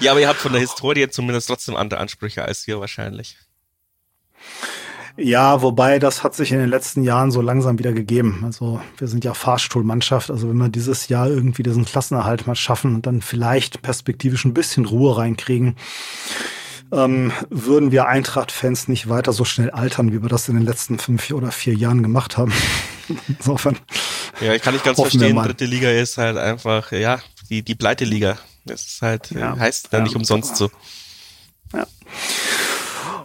Ja, 0.00 0.10
aber 0.10 0.20
ihr 0.20 0.28
habt 0.28 0.40
von 0.40 0.52
der 0.52 0.60
Historie 0.60 1.08
zumindest 1.08 1.48
trotzdem 1.48 1.76
andere 1.76 2.00
Ansprüche 2.00 2.44
als 2.44 2.66
wir 2.66 2.80
wahrscheinlich. 2.80 3.38
Ja, 5.18 5.62
wobei 5.62 5.98
das 5.98 6.22
hat 6.22 6.34
sich 6.34 6.52
in 6.52 6.58
den 6.58 6.68
letzten 6.68 7.02
Jahren 7.02 7.30
so 7.30 7.40
langsam 7.40 7.78
wieder 7.78 7.92
gegeben. 7.92 8.42
Also 8.44 8.82
wir 8.98 9.08
sind 9.08 9.24
ja 9.24 9.32
Fahrstuhlmannschaft. 9.32 10.30
Also 10.30 10.50
wenn 10.50 10.58
wir 10.58 10.68
dieses 10.68 11.08
Jahr 11.08 11.28
irgendwie 11.28 11.62
diesen 11.62 11.86
Klassenerhalt 11.86 12.46
mal 12.46 12.54
schaffen 12.54 12.94
und 12.94 13.06
dann 13.06 13.22
vielleicht 13.22 13.80
perspektivisch 13.80 14.44
ein 14.44 14.52
bisschen 14.52 14.84
Ruhe 14.84 15.16
reinkriegen, 15.16 15.76
ähm, 16.92 17.32
würden 17.48 17.92
wir 17.92 18.08
Eintracht-Fans 18.08 18.88
nicht 18.88 19.08
weiter 19.08 19.32
so 19.32 19.44
schnell 19.44 19.70
altern, 19.70 20.12
wie 20.12 20.22
wir 20.22 20.28
das 20.28 20.48
in 20.48 20.54
den 20.54 20.64
letzten 20.64 20.98
fünf 20.98 21.30
oder 21.30 21.50
vier 21.50 21.74
Jahren 21.74 22.02
gemacht 22.02 22.36
haben. 22.36 22.52
Insofern. 23.28 23.78
Ja, 24.40 24.52
ich 24.52 24.60
kann 24.60 24.74
nicht 24.74 24.84
ganz 24.84 25.00
verstehen. 25.00 25.36
Dritte 25.36 25.64
Liga 25.64 25.90
ist 25.90 26.18
halt 26.18 26.36
einfach, 26.36 26.92
ja, 26.92 27.20
die, 27.48 27.62
die 27.62 27.74
Pleite-Liga. 27.74 28.36
Das 28.66 28.84
ist 28.84 29.02
halt, 29.02 29.30
ja, 29.30 29.56
heißt 29.56 29.92
dann 29.92 30.00
ja, 30.00 30.04
nicht 30.04 30.16
umsonst 30.16 30.56
so. 30.56 30.70
Ja. 31.72 31.86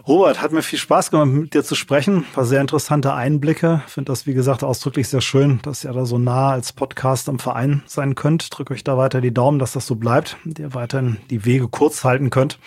Robert, 0.06 0.42
hat 0.42 0.50
mir 0.50 0.62
viel 0.62 0.80
Spaß 0.80 1.12
gemacht, 1.12 1.28
mit 1.28 1.54
dir 1.54 1.62
zu 1.62 1.76
sprechen. 1.76 2.24
War 2.34 2.44
sehr 2.44 2.60
interessante 2.60 3.14
Einblicke. 3.14 3.82
Finde 3.86 4.10
das, 4.10 4.26
wie 4.26 4.34
gesagt, 4.34 4.64
ausdrücklich 4.64 5.06
sehr 5.06 5.20
schön, 5.20 5.60
dass 5.62 5.84
ihr 5.84 5.92
da 5.92 6.04
so 6.06 6.18
nah 6.18 6.50
als 6.50 6.72
Podcast 6.72 7.28
am 7.28 7.38
Verein 7.38 7.82
sein 7.86 8.16
könnt. 8.16 8.48
Drücke 8.50 8.74
euch 8.74 8.82
da 8.82 8.98
weiter 8.98 9.20
die 9.20 9.32
Daumen, 9.32 9.60
dass 9.60 9.72
das 9.72 9.86
so 9.86 9.94
bleibt, 9.94 10.38
und 10.44 10.58
ihr 10.58 10.74
weiterhin 10.74 11.18
die 11.30 11.44
Wege 11.44 11.68
kurz 11.68 12.02
halten 12.02 12.30
könnt. 12.30 12.58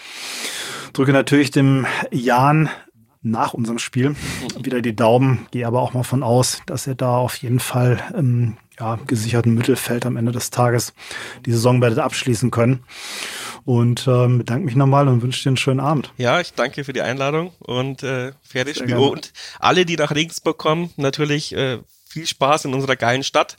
Drücke 0.94 1.12
natürlich 1.12 1.52
dem 1.52 1.86
Jan 2.10 2.70
nach 3.22 3.54
unserem 3.54 3.80
Spiel 3.80 4.16
wieder 4.62 4.82
die 4.82 4.96
Daumen. 4.96 5.48
Gehe 5.52 5.68
aber 5.68 5.82
auch 5.82 5.94
mal 5.94 6.04
von 6.04 6.24
aus, 6.24 6.62
dass 6.68 6.88
er 6.88 6.96
da 6.96 7.18
auf 7.18 7.36
jeden 7.36 7.60
Fall 7.60 8.02
im 8.16 8.56
ja, 8.80 9.00
gesicherten 9.08 9.54
Mittelfeld 9.54 10.06
am 10.06 10.18
Ende 10.18 10.32
des 10.32 10.50
Tages 10.50 10.94
die 11.46 11.52
Saison 11.52 11.82
werdet 11.82 12.00
abschließen 12.00 12.52
können. 12.52 12.84
Und 13.64 14.08
äh, 14.08 14.28
bedanke 14.28 14.66
mich 14.66 14.76
nochmal 14.76 15.08
und 15.08 15.24
wünsche 15.24 15.42
dir 15.42 15.50
einen 15.50 15.58
schönen 15.58 15.80
Abend. 15.80 16.14
Ja, 16.18 16.40
ich 16.40 16.54
danke 16.54 16.84
für 16.84 16.94
die 16.94 17.02
Einladung 17.02 17.52
und 17.60 18.04
äh, 18.04 18.32
faires 18.44 18.78
Spiel. 18.78 18.96
Und 18.96 19.34
alle, 19.60 19.86
die 19.86 19.96
nach 19.96 20.14
Regensburg 20.14 20.58
kommen, 20.58 20.92
natürlich 20.98 21.56
äh, 21.56 21.80
viel 22.08 22.28
Spaß 22.28 22.66
in 22.66 22.74
unserer 22.74 22.96
geilen 22.96 23.24
Stadt. 23.24 23.58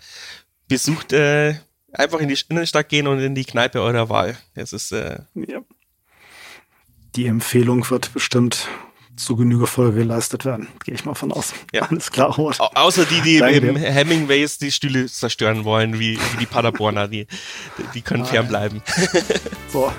Besucht 0.68 1.12
äh, 1.12 1.56
einfach 1.92 2.20
in 2.20 2.28
die 2.28 2.38
Innenstadt 2.48 2.88
gehen 2.88 3.08
und 3.08 3.18
in 3.18 3.34
die 3.34 3.44
Kneipe 3.44 3.80
eurer 3.80 4.08
Wahl. 4.08 4.36
Es 4.54 4.72
ist 4.72 4.92
äh, 4.92 5.18
ja. 5.34 5.60
Die 7.16 7.26
Empfehlung 7.26 7.88
wird 7.90 8.12
bestimmt 8.12 8.68
zu 9.16 9.36
Genüge 9.36 9.66
Folge 9.66 9.98
geleistet 9.98 10.44
werden. 10.44 10.68
Gehe 10.84 10.94
ich 10.94 11.04
mal 11.04 11.14
von 11.14 11.32
aus. 11.32 11.54
Ja. 11.72 11.82
Alles 11.82 12.10
klar. 12.10 12.38
Au 12.38 12.52
außer 12.74 13.04
die, 13.04 13.20
die 13.20 13.38
im. 13.38 13.76
Hemingways 13.76 14.58
die 14.58 14.70
Stühle 14.70 15.06
zerstören 15.06 15.64
wollen, 15.64 15.98
wie, 15.98 16.18
wie 16.18 16.36
die 16.38 16.46
Paderborner, 16.46 17.08
die, 17.08 17.26
die 17.94 18.02
können 18.02 18.22
ah, 18.22 18.26
fernbleiben. 18.26 18.82
so, 19.72 19.86
ja. 19.86 19.94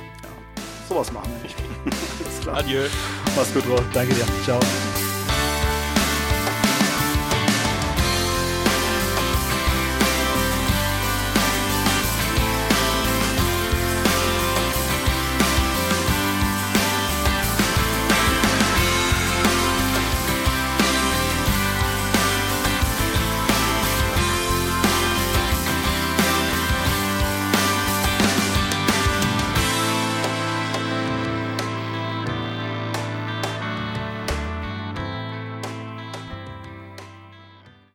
sowas 0.88 1.12
machen 1.12 1.32
wir 1.36 1.44
nicht. 1.44 1.56
Alles 2.26 2.40
klar. 2.42 2.58
Adieu. 2.58 2.84
Mach's 3.36 3.54
gut, 3.54 3.66
Robert. 3.68 3.86
Danke 3.94 4.14
dir. 4.14 4.26
Ciao. 4.44 4.60